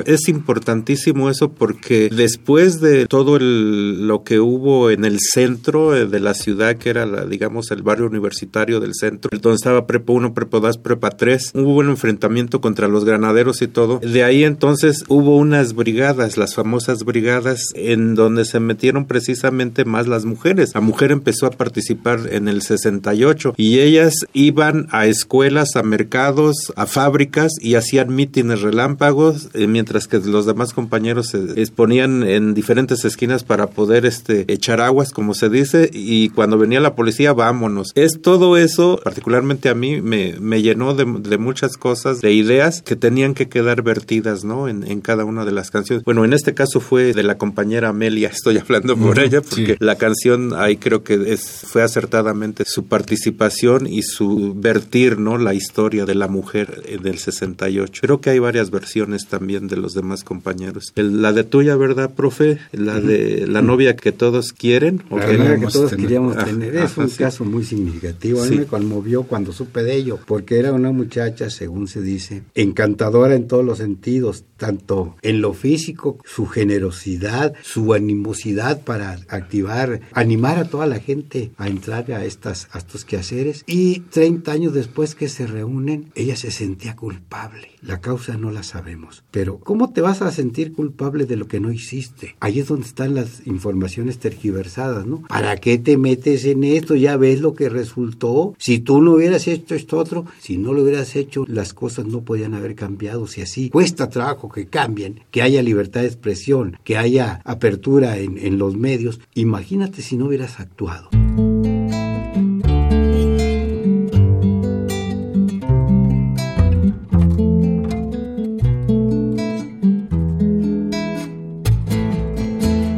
Es 0.06 0.28
importantísimo 0.28 1.30
eso 1.30 1.52
porque 1.52 2.08
después 2.14 2.80
de 2.80 3.06
todo 3.06 3.36
el- 3.36 4.06
lo 4.06 4.22
que 4.24 4.40
hubo 4.40 4.90
en 4.90 5.04
el 5.04 5.18
centro 5.20 5.94
eh, 5.96 6.06
de 6.06 6.20
la 6.20 6.34
ciudad 6.34 6.51
ciudad, 6.52 6.76
que 6.76 6.90
era, 6.90 7.06
la, 7.06 7.24
digamos, 7.24 7.70
el 7.70 7.82
barrio 7.82 8.06
universitario 8.06 8.80
del 8.80 8.94
centro, 8.94 9.30
donde 9.32 9.56
estaba 9.56 9.86
Prepa 9.86 10.12
1, 10.12 10.34
Prepa 10.34 10.60
2, 10.60 10.78
Prepa 10.78 11.10
3. 11.10 11.52
Hubo 11.54 11.76
un 11.76 11.88
enfrentamiento 11.88 12.60
contra 12.60 12.88
los 12.88 13.04
granaderos 13.04 13.62
y 13.62 13.68
todo. 13.68 14.00
De 14.00 14.24
ahí 14.24 14.44
entonces 14.44 15.04
hubo 15.08 15.36
unas 15.36 15.74
brigadas, 15.74 16.36
las 16.36 16.54
famosas 16.54 17.04
brigadas, 17.04 17.70
en 17.74 18.14
donde 18.14 18.44
se 18.44 18.60
metieron 18.60 19.06
precisamente 19.06 19.84
más 19.84 20.06
las 20.06 20.24
mujeres. 20.24 20.72
La 20.74 20.80
mujer 20.80 21.10
empezó 21.10 21.46
a 21.46 21.50
participar 21.50 22.20
en 22.30 22.48
el 22.48 22.62
68 22.62 23.54
y 23.56 23.80
ellas 23.80 24.14
iban 24.32 24.88
a 24.90 25.06
escuelas, 25.06 25.76
a 25.76 25.82
mercados, 25.82 26.72
a 26.76 26.86
fábricas 26.86 27.52
y 27.60 27.74
hacían 27.76 28.14
mítines 28.14 28.60
relámpagos, 28.60 29.48
eh, 29.54 29.66
mientras 29.66 30.06
que 30.06 30.18
los 30.18 30.46
demás 30.46 30.72
compañeros 30.72 31.28
se 31.28 31.60
exponían 31.60 32.22
en 32.22 32.54
diferentes 32.54 33.04
esquinas 33.04 33.44
para 33.44 33.68
poder 33.68 34.04
este, 34.04 34.52
echar 34.52 34.80
aguas, 34.80 35.12
como 35.12 35.34
se 35.34 35.48
dice, 35.48 35.90
y 35.92 36.28
cuando 36.30 36.41
venía 36.46 36.80
la 36.80 36.94
policía, 36.94 37.32
vámonos. 37.32 37.92
Es 37.94 38.20
todo 38.20 38.56
eso, 38.56 39.00
particularmente 39.02 39.68
a 39.68 39.74
mí, 39.74 40.00
me, 40.00 40.34
me 40.40 40.62
llenó 40.62 40.94
de, 40.94 41.04
de 41.04 41.38
muchas 41.38 41.76
cosas, 41.76 42.20
de 42.20 42.32
ideas 42.32 42.82
que 42.82 42.96
tenían 42.96 43.34
que 43.34 43.48
quedar 43.48 43.82
vertidas, 43.82 44.44
¿no? 44.44 44.68
En, 44.68 44.86
en, 44.90 45.00
cada 45.00 45.24
una 45.24 45.44
de 45.44 45.52
las 45.52 45.70
canciones. 45.70 46.04
Bueno, 46.04 46.24
en 46.24 46.32
este 46.32 46.54
caso 46.54 46.80
fue 46.80 47.12
de 47.12 47.22
la 47.22 47.38
compañera 47.38 47.88
Amelia, 47.88 48.28
estoy 48.32 48.58
hablando 48.58 48.96
por 48.96 49.18
ella, 49.18 49.40
porque 49.40 49.74
sí. 49.74 49.76
la 49.80 49.96
canción 49.96 50.52
ahí 50.54 50.76
creo 50.76 51.02
que 51.02 51.32
es, 51.32 51.64
fue 51.66 51.82
acertadamente 51.82 52.64
su 52.66 52.86
participación 52.86 53.86
y 53.86 54.02
su 54.02 54.54
vertir, 54.54 55.18
¿no? 55.18 55.38
La 55.38 55.54
historia 55.54 56.04
de 56.04 56.14
la 56.14 56.28
mujer 56.28 56.82
del 57.00 57.18
68. 57.18 58.00
Creo 58.02 58.20
que 58.20 58.30
hay 58.30 58.38
varias 58.38 58.70
versiones 58.70 59.26
también 59.26 59.68
de 59.68 59.76
los 59.76 59.94
demás 59.94 60.24
compañeros. 60.24 60.92
El, 60.96 61.22
la 61.22 61.32
de 61.32 61.44
tuya, 61.44 61.76
¿verdad, 61.76 62.10
profe? 62.14 62.58
La 62.72 63.00
de 63.00 63.46
la 63.46 63.62
novia 63.62 63.96
que 63.96 64.12
todos 64.12 64.52
quieren. 64.52 65.02
¿o 65.10 65.18
la 65.18 65.32
novia 65.32 65.58
que 65.58 65.66
todos 65.66 65.92
tener. 66.36 66.72
queríamos 66.72 66.72
tener. 66.72 66.84
Es 66.84 66.96
un 66.98 67.08
sí. 67.08 67.18
caso 67.18 67.44
muy 67.44 67.64
significativo. 67.64 68.42
A 68.42 68.46
mí 68.46 68.56
me 68.58 68.66
conmovió 68.66 69.24
cuando 69.24 69.52
supe 69.52 69.82
de 69.82 69.94
ello, 69.94 70.18
porque 70.26 70.58
era 70.58 70.72
una 70.72 70.92
muchacha, 70.92 71.50
según 71.50 71.88
se 71.88 72.02
dice, 72.02 72.42
encantadora 72.54 73.34
en 73.34 73.46
todos 73.46 73.64
los 73.64 73.78
sentidos, 73.78 74.44
tanto 74.56 75.16
en 75.22 75.40
lo 75.40 75.54
físico, 75.54 76.18
su 76.24 76.46
generosidad, 76.46 77.54
su 77.62 77.94
animosidad 77.94 78.82
para 78.82 79.18
activar, 79.28 80.00
animar 80.12 80.58
a 80.58 80.68
toda 80.68 80.86
la 80.86 81.00
gente 81.00 81.50
a 81.56 81.68
entrar 81.68 82.10
a, 82.12 82.24
estas, 82.24 82.68
a 82.72 82.78
estos 82.78 83.04
quehaceres. 83.04 83.64
Y 83.66 84.00
30 84.00 84.52
años 84.52 84.74
después 84.74 85.14
que 85.14 85.28
se 85.28 85.46
reúnen, 85.46 86.12
ella 86.14 86.36
se 86.36 86.50
sentía 86.50 86.96
culpable. 86.96 87.68
La 87.80 88.00
causa 88.00 88.36
no 88.36 88.50
la 88.50 88.62
sabemos. 88.62 89.24
Pero, 89.30 89.58
¿cómo 89.58 89.92
te 89.92 90.00
vas 90.00 90.22
a 90.22 90.30
sentir 90.30 90.72
culpable 90.72 91.26
de 91.26 91.36
lo 91.36 91.48
que 91.48 91.60
no 91.60 91.72
hiciste? 91.72 92.36
Ahí 92.38 92.60
es 92.60 92.68
donde 92.68 92.86
están 92.86 93.14
las 93.14 93.46
informaciones 93.46 94.18
tergiversadas, 94.18 95.06
¿no? 95.06 95.22
¿Para 95.22 95.56
qué 95.56 95.78
te 95.78 95.96
metes 95.96 96.21
en 96.26 96.64
esto? 96.64 96.94
Ya 96.94 97.16
ves 97.16 97.40
lo 97.40 97.54
que 97.54 97.68
resultó. 97.68 98.54
Si 98.58 98.78
tú 98.78 99.02
no 99.02 99.12
hubieras 99.12 99.46
hecho 99.48 99.74
esto 99.74 99.98
otro, 99.98 100.24
si 100.40 100.56
no 100.56 100.72
lo 100.72 100.82
hubieras 100.82 101.16
hecho, 101.16 101.44
las 101.48 101.74
cosas 101.74 102.06
no 102.06 102.22
podían 102.22 102.54
haber 102.54 102.74
cambiado. 102.74 103.26
Si 103.26 103.42
así 103.42 103.70
cuesta 103.70 104.08
trabajo 104.08 104.48
que 104.48 104.66
cambien, 104.66 105.20
que 105.30 105.42
haya 105.42 105.62
libertad 105.62 106.02
de 106.02 106.06
expresión, 106.06 106.78
que 106.84 106.96
haya 106.96 107.40
apertura 107.44 108.18
en, 108.18 108.38
en 108.38 108.58
los 108.58 108.76
medios, 108.76 109.20
imagínate 109.34 110.02
si 110.02 110.16
no 110.16 110.26
hubieras 110.26 110.60
actuado. 110.60 111.08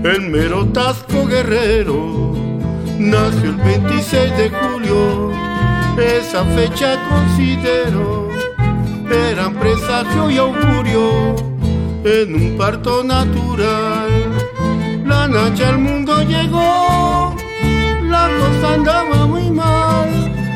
El 0.04 0.30
mero 0.30 0.68
Guerrero 1.26 2.33
nació 2.98 3.50
el 3.50 3.56
26 3.56 4.36
de 4.36 4.50
julio. 4.50 5.30
Esa 5.98 6.44
fecha 6.44 6.98
considero 7.08 8.28
eran 9.10 9.54
presagio 9.54 10.30
y 10.30 10.38
augurio 10.38 11.36
en 12.04 12.34
un 12.34 12.58
parto 12.58 13.04
natural. 13.04 14.10
La 15.04 15.28
Nacha 15.28 15.70
al 15.70 15.78
mundo 15.78 16.22
llegó, 16.22 17.36
la 18.02 18.28
cosa 18.38 18.74
andaba 18.74 19.26
muy 19.26 19.50
mal, 19.50 20.08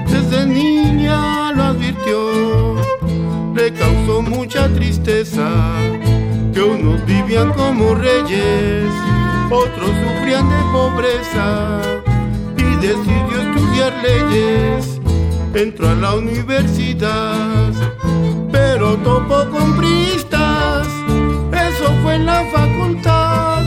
desde 0.07 0.47
niña 0.47 1.53
lo 1.53 1.65
advirtió, 1.65 2.77
le 3.55 3.73
causó 3.73 4.23
mucha 4.23 4.69
tristeza 4.69 5.49
que 6.53 6.61
unos 6.63 7.05
vivían 7.07 7.53
como 7.53 7.95
reyes, 7.95 8.91
otros 9.51 9.91
sufrían 10.03 10.49
de 10.49 10.63
pobreza 10.73 12.08
decidió 12.81 13.41
estudiar 13.41 13.93
leyes. 14.03 15.01
Entró 15.55 15.89
a 15.89 15.95
la 15.95 16.15
universidad, 16.15 17.73
pero 18.53 18.97
topó 18.99 19.49
con 19.51 19.77
pristas, 19.77 20.87
eso 21.53 21.93
fue 22.03 22.17
en 22.17 22.27
la 22.27 22.45
facultad, 22.53 23.65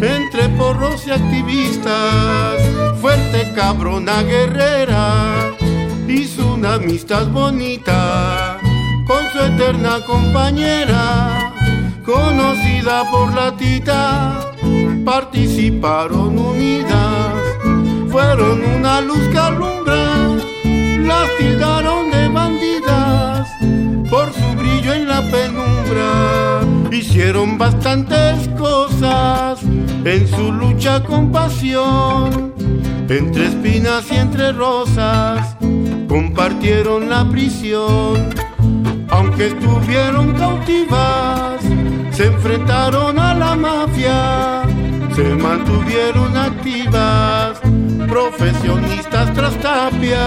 entre 0.00 0.48
porros 0.50 1.06
y 1.06 1.10
activistas, 1.10 2.60
fuerte 3.00 3.52
cabrona 3.54 4.22
guerrera, 4.22 5.52
hizo 6.08 6.54
una 6.54 6.74
amistad 6.74 7.28
bonita 7.28 8.58
con 9.06 9.22
su 9.32 9.38
eterna 9.38 10.00
compañera 10.06 11.44
conocida 12.04 13.10
por 13.10 13.32
la 13.34 13.56
tita, 13.56 14.52
participaron 15.04 16.38
unidas, 16.38 17.13
fueron 18.14 18.62
una 18.62 19.00
luz 19.00 19.26
que 19.32 19.38
alumbra, 19.38 20.28
las 21.00 21.28
tildaron 21.36 22.12
de 22.12 22.28
bandidas 22.28 23.48
por 24.08 24.32
su 24.32 24.54
brillo 24.56 24.92
en 24.94 25.08
la 25.08 25.20
penumbra. 25.32 26.60
Hicieron 26.92 27.58
bastantes 27.58 28.46
cosas 28.56 29.60
en 30.04 30.28
su 30.28 30.52
lucha 30.52 31.02
con 31.02 31.32
pasión, 31.32 32.54
entre 33.08 33.48
espinas 33.48 34.04
y 34.12 34.14
entre 34.14 34.52
rosas, 34.52 35.56
compartieron 36.08 37.10
la 37.10 37.28
prisión, 37.28 38.28
aunque 39.08 39.48
estuvieron 39.48 40.34
cautivas 40.34 41.64
se 42.14 42.26
enfrentaron 42.26 43.18
a 43.18 43.34
la 43.34 43.56
mafia, 43.56 44.62
se 45.16 45.34
mantuvieron 45.34 46.36
activas, 46.36 47.53
profesionistas 48.06 49.32
tras 49.34 49.54
tapia. 49.60 50.18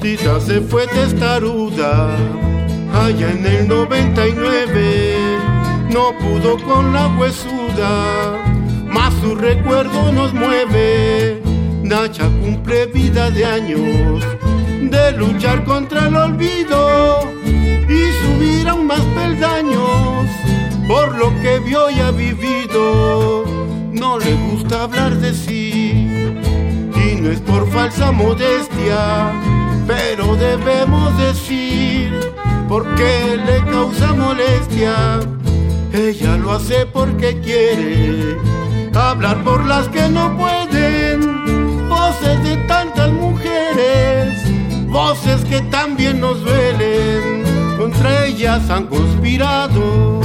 Tita 0.00 0.40
se 0.40 0.60
fue 0.60 0.86
testaruda, 0.88 2.16
allá 2.92 3.30
en 3.30 3.46
el 3.46 3.68
99, 3.68 5.16
no 5.90 6.12
pudo 6.18 6.58
con 6.64 6.92
la 6.92 7.08
huesuda 7.08 8.54
más 8.94 9.12
su 9.14 9.34
recuerdo 9.34 10.12
nos 10.12 10.32
mueve. 10.32 11.42
Nacha 11.82 12.28
cumple 12.40 12.86
vida 12.86 13.30
de 13.30 13.44
años 13.44 14.33
de 14.90 15.12
luchar 15.12 15.64
contra 15.64 16.08
el 16.08 16.16
olvido 16.16 17.32
y 17.44 18.00
subir 18.22 18.68
aún 18.68 18.86
más 18.86 19.00
peldaños 19.00 20.26
por 20.86 21.16
lo 21.16 21.30
que 21.40 21.58
vio 21.60 21.90
y 21.90 22.00
ha 22.00 22.10
vivido. 22.10 23.44
No 23.92 24.18
le 24.18 24.34
gusta 24.34 24.82
hablar 24.82 25.14
de 25.16 25.34
sí 25.34 26.08
y 26.96 27.20
no 27.20 27.30
es 27.30 27.40
por 27.40 27.70
falsa 27.70 28.12
modestia, 28.12 29.32
pero 29.86 30.36
debemos 30.36 31.16
decir 31.18 32.12
porque 32.68 33.38
le 33.46 33.70
causa 33.70 34.12
molestia. 34.12 35.20
Ella 35.92 36.36
lo 36.36 36.52
hace 36.52 36.86
porque 36.86 37.40
quiere 37.40 38.36
hablar 38.94 39.42
por 39.42 39.64
las 39.66 39.88
que 39.88 40.08
no 40.08 40.36
pueden, 40.36 41.88
voces 41.88 42.42
de 42.44 42.56
tantas 42.68 43.10
mujeres, 43.12 44.13
voces 44.94 45.44
que 45.46 45.60
también 45.72 46.20
nos 46.20 46.40
duelen, 46.44 47.42
contra 47.76 48.26
ellas 48.26 48.70
han 48.70 48.86
conspirado 48.86 50.20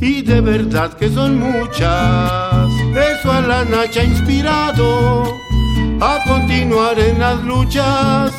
y 0.00 0.22
de 0.22 0.40
verdad 0.40 0.92
que 0.92 1.08
son 1.08 1.40
muchas, 1.40 2.70
eso 2.94 3.32
a 3.32 3.40
la 3.40 3.64
Nacha 3.64 4.02
ha 4.02 4.04
inspirado 4.04 5.24
a 6.00 6.22
continuar 6.28 6.96
en 7.00 7.18
las 7.18 7.42
luchas, 7.42 8.32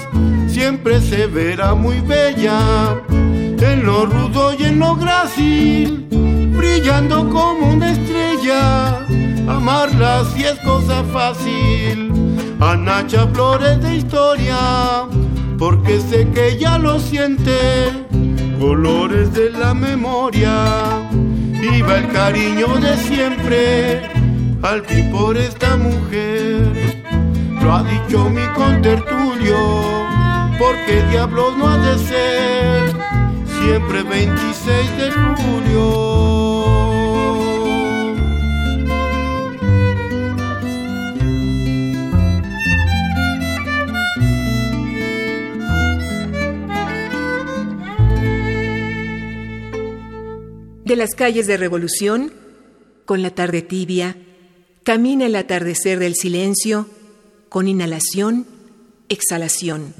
siempre 0.48 1.02
se 1.02 1.28
verá 1.28 1.76
muy 1.76 2.00
bella, 2.00 2.96
en 3.10 3.86
lo 3.86 4.06
rudo 4.06 4.54
y 4.58 4.64
en 4.64 4.80
lo 4.80 4.96
grácil, 4.96 6.08
brillando 6.58 7.28
como 7.28 7.74
una 7.74 7.92
estrella. 7.92 9.06
Amarla 9.50 10.24
si 10.34 10.46
es 10.46 10.58
cosa 10.60 11.04
fácil. 11.12 12.14
A 12.62 12.76
Nacha 12.76 13.28
Flores 13.28 13.82
de 13.82 13.96
historia 13.96 15.08
porque 15.60 16.00
sé 16.00 16.30
que 16.30 16.58
ya 16.58 16.78
lo 16.78 17.00
siente, 17.00 17.52
colores 18.58 19.34
de 19.34 19.50
la 19.52 19.74
memoria, 19.74 21.10
viva 21.12 21.98
el 21.98 22.08
cariño 22.08 22.78
de 22.78 22.96
siempre, 22.96 24.10
al 24.64 24.86
fin 24.86 25.12
por 25.12 25.36
esta 25.36 25.76
mujer, 25.76 26.62
lo 27.62 27.74
ha 27.74 27.84
dicho 27.84 28.30
mi 28.30 28.46
contertulio, 28.56 29.58
porque 30.58 31.04
diablos 31.12 31.58
no 31.58 31.68
ha 31.68 31.78
de 31.78 31.98
ser, 31.98 32.96
siempre 33.60 34.04
26 34.04 34.98
de 34.98 35.12
julio. 35.12 36.19
De 50.90 50.96
las 50.96 51.14
calles 51.14 51.46
de 51.46 51.56
Revolución, 51.56 52.34
con 53.06 53.22
la 53.22 53.30
tarde 53.30 53.62
tibia, 53.62 54.18
camina 54.82 55.28
el 55.28 55.36
atardecer 55.36 56.00
del 56.00 56.16
silencio, 56.16 56.88
con 57.48 57.68
inhalación, 57.68 58.48
exhalación, 59.08 59.94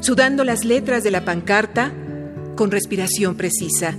sudando 0.00 0.44
las 0.44 0.64
letras 0.64 1.04
de 1.04 1.10
la 1.10 1.26
pancarta, 1.26 1.92
con 2.56 2.70
respiración 2.70 3.36
precisa. 3.36 3.98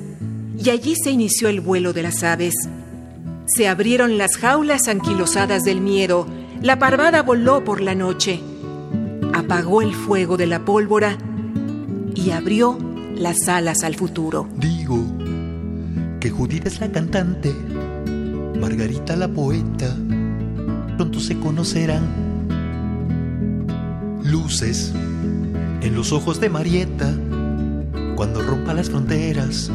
Y 0.57 0.71
allí 0.71 0.95
se 0.95 1.11
inició 1.11 1.47
el 1.47 1.61
vuelo 1.61 1.93
de 1.93 2.01
las 2.01 2.23
aves. 2.23 2.55
Se 3.45 3.67
abrieron 3.67 4.17
las 4.17 4.35
jaulas 4.35 4.87
anquilosadas 4.87 5.61
del 5.61 5.79
miedo, 5.79 6.25
la 6.63 6.79
parvada 6.79 7.21
voló 7.21 7.63
por 7.63 7.81
la 7.81 7.93
noche, 7.93 8.39
apagó 9.31 9.83
el 9.83 9.93
fuego 9.93 10.37
de 10.37 10.47
la 10.47 10.65
pólvora 10.65 11.19
y 12.15 12.31
abrió 12.31 12.79
las 13.13 13.47
alas 13.47 13.83
al 13.83 13.93
futuro. 13.93 14.49
Digo 14.55 15.05
que 16.19 16.29
Judith 16.29 16.65
es 16.65 16.81
la 16.81 16.91
cantante, 16.91 17.53
Margarita 18.59 19.15
la 19.15 19.29
poeta, 19.29 19.95
pronto 20.97 21.19
se 21.19 21.39
conocerán. 21.39 22.03
Luces 24.23 24.93
en 25.81 25.95
los 25.95 26.11
ojos 26.11 26.41
de 26.41 26.49
Marieta, 26.49 27.13
cuando 28.15 28.41
rompa 28.41 28.73
las 28.73 28.89
fronteras 28.89 29.71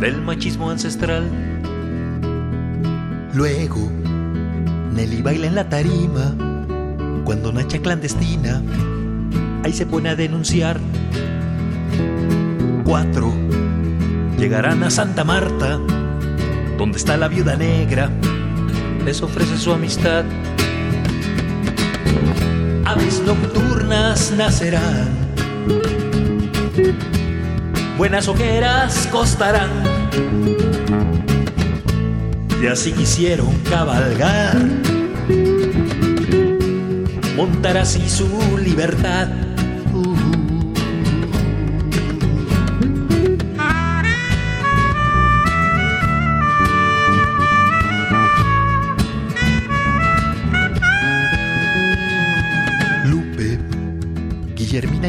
del 0.00 0.22
machismo 0.22 0.70
ancestral. 0.70 1.28
Luego, 3.34 3.90
Nelly 4.94 5.20
baila 5.20 5.46
en 5.46 5.54
la 5.54 5.68
tarima, 5.68 6.34
cuando 7.24 7.52
Nacha 7.52 7.80
clandestina, 7.80 8.62
ahí 9.62 9.74
se 9.74 9.84
pone 9.84 10.08
a 10.08 10.16
denunciar. 10.16 10.80
Cuatro 12.84 13.45
Llegarán 14.38 14.82
a 14.82 14.90
Santa 14.90 15.24
Marta, 15.24 15.78
donde 16.76 16.98
está 16.98 17.16
la 17.16 17.28
viuda 17.28 17.56
negra, 17.56 18.10
les 19.04 19.22
ofrece 19.22 19.56
su 19.56 19.72
amistad. 19.72 20.24
Aves 22.84 23.22
nocturnas 23.24 24.32
nacerán, 24.36 25.08
buenas 27.96 28.28
hogueras 28.28 29.08
costarán. 29.10 29.70
Y 32.62 32.66
así 32.66 32.92
quisieron 32.92 33.54
cabalgar, 33.70 34.56
montar 37.36 37.78
así 37.78 38.08
su 38.08 38.58
libertad. 38.58 39.45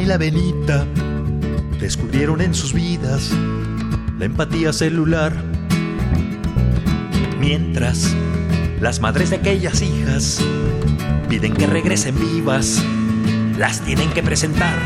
La 0.07 0.17
Benita 0.17 0.85
descubrieron 1.81 2.39
en 2.39 2.55
sus 2.55 2.71
vidas 2.71 3.29
la 4.17 4.23
empatía 4.23 4.71
celular. 4.71 5.33
Mientras 7.41 8.15
las 8.79 9.01
madres 9.01 9.31
de 9.31 9.35
aquellas 9.35 9.81
hijas 9.81 10.41
piden 11.27 11.53
que 11.53 11.67
regresen 11.67 12.17
vivas, 12.17 12.81
las 13.57 13.81
tienen 13.81 14.09
que 14.11 14.23
presentar. 14.23 14.79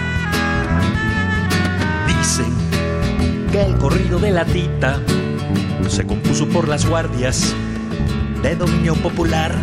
Dicen 2.07 2.51
que 3.51 3.61
el 3.61 3.77
corrido 3.77 4.17
de 4.17 4.31
la 4.31 4.45
tita 4.45 4.99
se 5.87 6.07
compuso 6.07 6.47
por 6.49 6.67
las 6.67 6.87
guardias 6.87 7.53
de 8.41 8.55
dominio 8.55 8.95
popular. 8.95 9.53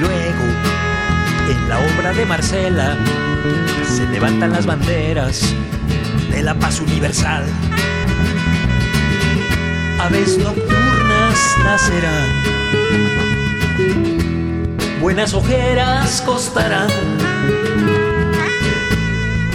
Luego, 0.00 0.71
en 1.52 1.68
la 1.68 1.78
obra 1.78 2.12
de 2.14 2.24
Marcela 2.24 2.96
se 3.86 4.06
levantan 4.06 4.52
las 4.52 4.64
banderas 4.64 5.54
de 6.30 6.42
la 6.42 6.54
paz 6.54 6.80
universal. 6.80 7.44
Aves 10.00 10.38
nocturnas 10.38 11.38
nacerán, 11.64 12.28
buenas 15.00 15.34
ojeras 15.34 16.22
costarán. 16.22 16.90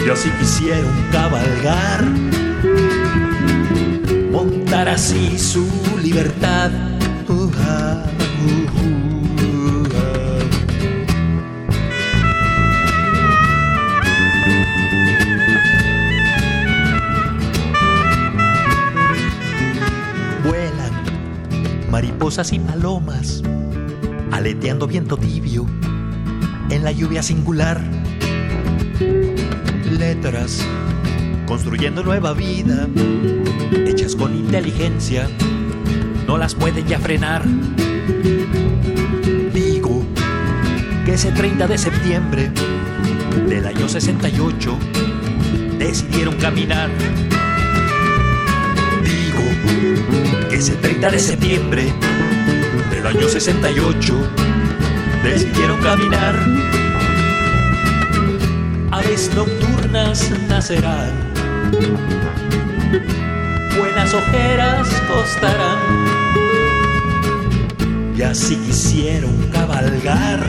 Y 0.04 0.10
así 0.10 0.30
quisieron 0.38 0.94
cabalgar, 1.10 2.04
montar 4.30 4.88
así 4.88 5.38
su 5.38 5.66
libertad. 6.02 6.70
Mariposas 21.98 22.52
y 22.52 22.60
palomas, 22.60 23.42
aleteando 24.30 24.86
viento 24.86 25.16
tibio 25.16 25.66
en 26.70 26.84
la 26.84 26.92
lluvia 26.92 27.24
singular. 27.24 27.82
Letras 29.98 30.64
construyendo 31.48 32.04
nueva 32.04 32.34
vida, 32.34 32.86
hechas 33.84 34.14
con 34.14 34.32
inteligencia, 34.32 35.28
no 36.28 36.38
las 36.38 36.54
pueden 36.54 36.86
ya 36.86 37.00
frenar. 37.00 37.42
Digo 39.52 40.04
que 41.04 41.14
ese 41.14 41.32
30 41.32 41.66
de 41.66 41.78
septiembre 41.78 42.52
del 43.48 43.66
año 43.66 43.88
68 43.88 44.78
decidieron 45.80 46.36
caminar 46.36 46.90
ese 50.50 50.74
30 50.74 51.10
de 51.10 51.18
septiembre 51.18 51.92
del 52.90 53.06
año 53.06 53.28
68 53.28 54.14
decidieron 55.22 55.80
caminar. 55.80 56.34
Aves 58.90 59.30
nocturnas 59.34 60.30
nacerán, 60.48 61.12
buenas 63.78 64.14
ojeras 64.14 64.88
costarán. 65.08 65.78
Y 68.16 68.22
así 68.22 68.56
quisieron 68.56 69.32
cabalgar, 69.52 70.40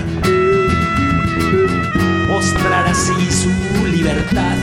mostrar 2.27 2.87
así 2.87 3.13
su 3.31 3.87
libertad. 3.87 4.57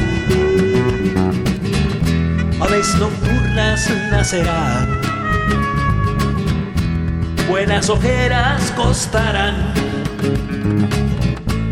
Nocturnas 2.94 3.90
nacerán 4.10 5.06
buenas 7.48 7.88
ojeras 7.88 8.72
costarán. 8.76 9.72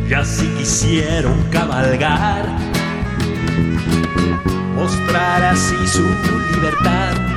Y 0.08 0.14
así 0.14 0.46
quisieron 0.56 1.42
cabalgar, 1.50 2.46
mostrar 4.74 5.44
así 5.44 5.76
su 5.86 6.02
libertad. 6.54 7.33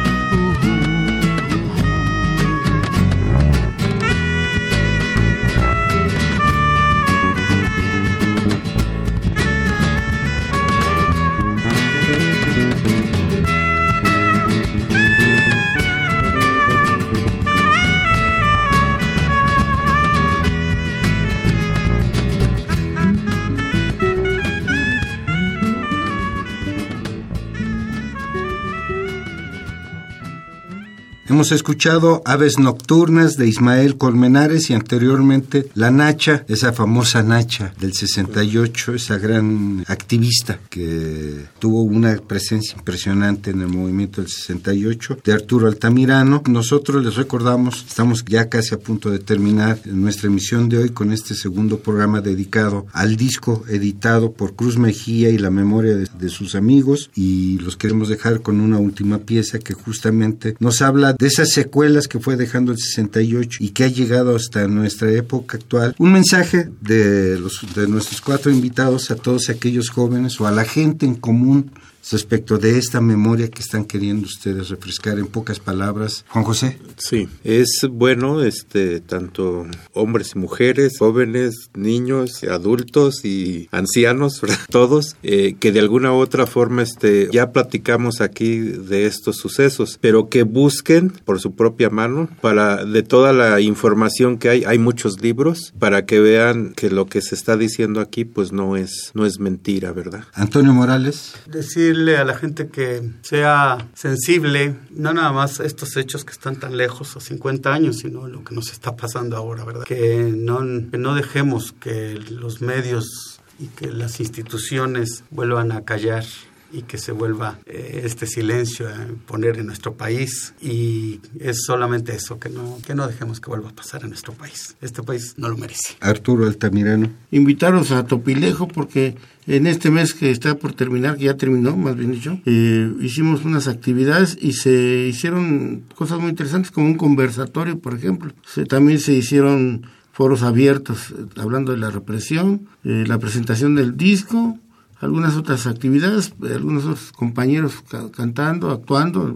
Hemos 31.38 31.52
escuchado 31.52 32.24
Aves 32.26 32.58
Nocturnas 32.58 33.38
de 33.38 33.48
Ismael 33.48 33.96
Colmenares 34.00 34.72
y 34.72 34.74
anteriormente 34.74 35.70
La 35.76 35.92
Nacha, 35.92 36.44
esa 36.48 36.74
famosa 36.74 37.22
Nacha 37.22 37.76
del 37.80 37.94
68, 37.94 38.96
esa 38.96 39.20
gran 39.20 39.86
activista 39.88 40.60
que 40.68 41.46
tuvo 41.60 41.84
una 41.84 42.18
presencia 42.18 42.76
impresionante 42.76 43.52
en 43.52 43.62
el 43.62 43.68
movimiento 43.68 44.20
del 44.20 44.32
68, 44.32 45.20
de 45.24 45.32
Arturo 45.32 45.68
Altamirano. 45.68 46.42
Nosotros 46.50 47.06
les 47.06 47.16
recordamos, 47.16 47.86
estamos 47.88 48.26
ya 48.26 48.50
casi 48.50 48.74
a 48.74 48.80
punto 48.80 49.12
de 49.12 49.20
terminar 49.20 49.80
nuestra 49.86 50.30
emisión 50.30 50.70
de 50.70 50.80
hoy 50.80 50.90
con 50.90 51.14
este 51.14 51.36
segundo 51.36 51.82
programa 51.82 52.20
dedicado 52.20 52.88
al 52.94 53.16
disco 53.16 53.64
editado 53.70 54.32
por 54.32 54.56
Cruz 54.56 54.80
Mejía 54.80 55.30
y 55.30 55.38
la 55.38 55.52
memoria 55.52 55.98
de, 55.98 56.08
de 56.20 56.30
sus 56.30 56.56
amigos 56.56 57.12
y 57.14 57.60
los 57.60 57.78
queremos 57.78 58.10
dejar 58.10 58.42
con 58.42 58.60
una 58.60 58.80
última 58.80 59.20
pieza 59.20 59.60
que 59.60 59.76
justamente 59.76 60.56
nos 60.60 60.82
habla 60.82 61.14
de 61.14 61.27
esas 61.28 61.52
secuelas 61.52 62.08
que 62.08 62.20
fue 62.20 62.36
dejando 62.36 62.72
el 62.72 62.78
68 62.78 63.60
y 63.62 63.70
que 63.70 63.84
ha 63.84 63.88
llegado 63.88 64.36
hasta 64.36 64.68
nuestra 64.68 65.12
época 65.12 65.58
actual. 65.58 65.96
Un 66.00 66.14
mensaje 66.14 66.70
de, 66.82 67.40
los, 67.40 67.62
de 67.76 67.88
nuestros 67.88 68.22
cuatro 68.22 68.52
invitados 68.52 69.12
a 69.12 69.16
todos 69.16 69.50
aquellos 69.50 69.90
jóvenes 69.90 70.40
o 70.42 70.48
a 70.48 70.52
la 70.52 70.66
gente 70.66 71.06
en 71.06 71.16
común 71.16 71.72
respecto 72.12 72.58
de 72.58 72.78
esta 72.78 73.02
memoria 73.02 73.50
que 73.50 73.62
están 73.62 73.86
queriendo 73.86 74.26
ustedes 74.26 74.70
refrescar 74.70 75.20
en 75.20 75.28
pocas 75.28 75.60
palabras. 75.60 76.26
Juan 76.30 76.46
José. 76.46 76.80
Sí, 76.98 77.28
es 77.44 77.88
bueno 77.90 78.44
este 78.44 79.00
tanto 79.02 79.66
hombres 79.94 80.34
y 80.36 80.40
mujeres, 80.40 80.98
jóvenes, 81.00 81.70
niños, 81.76 82.44
adultos 82.44 83.26
y 83.26 83.68
ancianos, 83.72 84.42
todos 84.70 85.16
eh, 85.24 85.56
que 85.60 85.72
de 85.72 85.80
alguna 85.80 86.14
u 86.14 86.18
otra 86.18 86.48
forma 86.48 86.84
este 86.84 87.30
ya 87.32 87.52
platicamos 87.52 88.22
aquí 88.22 88.60
de 88.60 89.06
estos 89.06 89.38
sucesos, 89.38 89.98
pero 90.02 90.30
que 90.30 90.44
busquen 90.44 91.10
por 91.10 91.40
su 91.40 91.56
propia 91.56 91.90
mano 91.90 92.30
para 92.42 92.86
de 92.86 93.04
toda 93.04 93.34
la 93.34 93.60
información 93.62 94.38
que 94.38 94.50
hay, 94.50 94.64
hay 94.64 94.80
muchos 94.80 95.22
libros 95.22 95.74
para 95.80 96.06
que 96.06 96.20
vean 96.20 96.74
que 96.76 96.90
lo 96.90 97.06
que 97.08 97.22
se 97.22 97.36
está 97.36 97.58
diciendo 97.58 98.00
aquí 98.00 98.26
pues 98.26 98.52
no 98.52 98.78
es 98.78 99.12
no 99.14 99.26
es 99.26 99.40
mentira, 99.40 99.92
¿verdad? 99.92 100.24
Antonio 100.34 100.74
Morales. 100.74 101.34
Decir 101.48 101.97
a 102.18 102.24
la 102.24 102.38
gente 102.38 102.68
que 102.68 103.02
sea 103.22 103.78
sensible, 103.94 104.76
no 104.92 105.14
nada 105.14 105.32
más 105.32 105.60
a 105.60 105.66
estos 105.66 105.98
hechos 105.98 106.24
que 106.24 106.32
están 106.32 106.58
tan 106.58 106.78
lejos, 106.78 107.16
a 107.18 107.20
50 107.20 107.74
años, 107.74 107.98
sino 107.98 108.28
lo 108.28 108.44
que 108.44 108.56
nos 108.56 108.72
está 108.72 108.96
pasando 108.96 109.36
ahora, 109.36 109.64
¿verdad? 109.66 109.84
Que 109.84 110.32
no, 110.36 110.60
que 110.90 110.98
no 110.98 111.16
dejemos 111.16 111.74
que 111.74 112.14
los 112.30 112.62
medios 112.62 113.40
y 113.60 113.68
que 113.68 113.88
las 113.88 114.20
instituciones 114.20 115.24
vuelvan 115.32 115.72
a 115.72 115.84
callar 115.84 116.24
y 116.72 116.84
que 116.84 116.98
se 116.98 117.12
vuelva 117.12 117.60
eh, 117.66 118.02
este 118.04 118.26
silencio 118.26 118.88
a 118.90 119.08
poner 119.26 119.58
en 119.58 119.68
nuestro 119.68 119.94
país. 119.94 120.54
Y 120.62 121.20
es 121.40 121.64
solamente 121.66 122.16
eso 122.16 122.40
que 122.40 122.50
no 122.50 122.80
que 122.86 122.96
no 122.96 123.08
dejemos 123.08 123.40
que 123.40 123.50
vuelva 123.50 123.70
a 123.70 123.76
pasar 123.76 124.04
en 124.04 124.10
nuestro 124.10 124.34
país. 124.34 124.76
Este 124.82 125.04
país 125.04 125.36
no 125.38 125.50
lo 125.50 125.58
merece. 125.58 125.96
Arturo 126.00 126.46
Altamirano. 126.46 127.10
Invitaros 127.32 127.92
a 127.92 128.06
Topilejo 128.06 128.68
porque 128.68 129.16
en 129.48 129.66
este 129.66 129.90
mes 129.90 130.14
que 130.14 130.30
está 130.30 130.56
por 130.56 130.74
terminar 130.74 131.18
que 131.18 131.26
ya 131.26 131.38
terminó 131.38 131.76
más 131.78 131.96
bien 131.96 132.12
dicho 132.12 132.40
eh, 132.46 132.92
hicimos 133.02 133.46
unas 133.46 133.68
actividades 133.68 134.38
y 134.40 134.54
se 134.54 135.08
hicieron 135.08 135.84
cosas 135.96 136.20
muy 136.20 136.30
interesantes 136.30 136.72
como 136.72 136.88
un 136.88 136.96
conversatorio 136.96 137.80
por 137.80 137.94
ejemplo. 137.94 138.34
Se, 138.46 138.66
también 138.66 139.00
se 139.00 139.14
hicieron 139.14 139.88
foros 140.12 140.44
abiertos 140.44 141.12
eh, 141.12 141.26
hablando 141.38 141.72
de 141.72 141.78
la 141.78 141.90
represión 141.90 142.68
eh, 142.84 143.06
la 143.08 143.20
presentación 143.20 143.76
del 143.76 143.96
disco 143.96 144.58
algunas 145.00 145.36
otras 145.36 145.68
actividades, 145.68 146.34
algunos 146.42 146.86
otros 146.86 147.12
compañeros 147.12 147.84
ca 147.90 148.10
cantando, 148.12 148.72
actuando, 148.72 149.36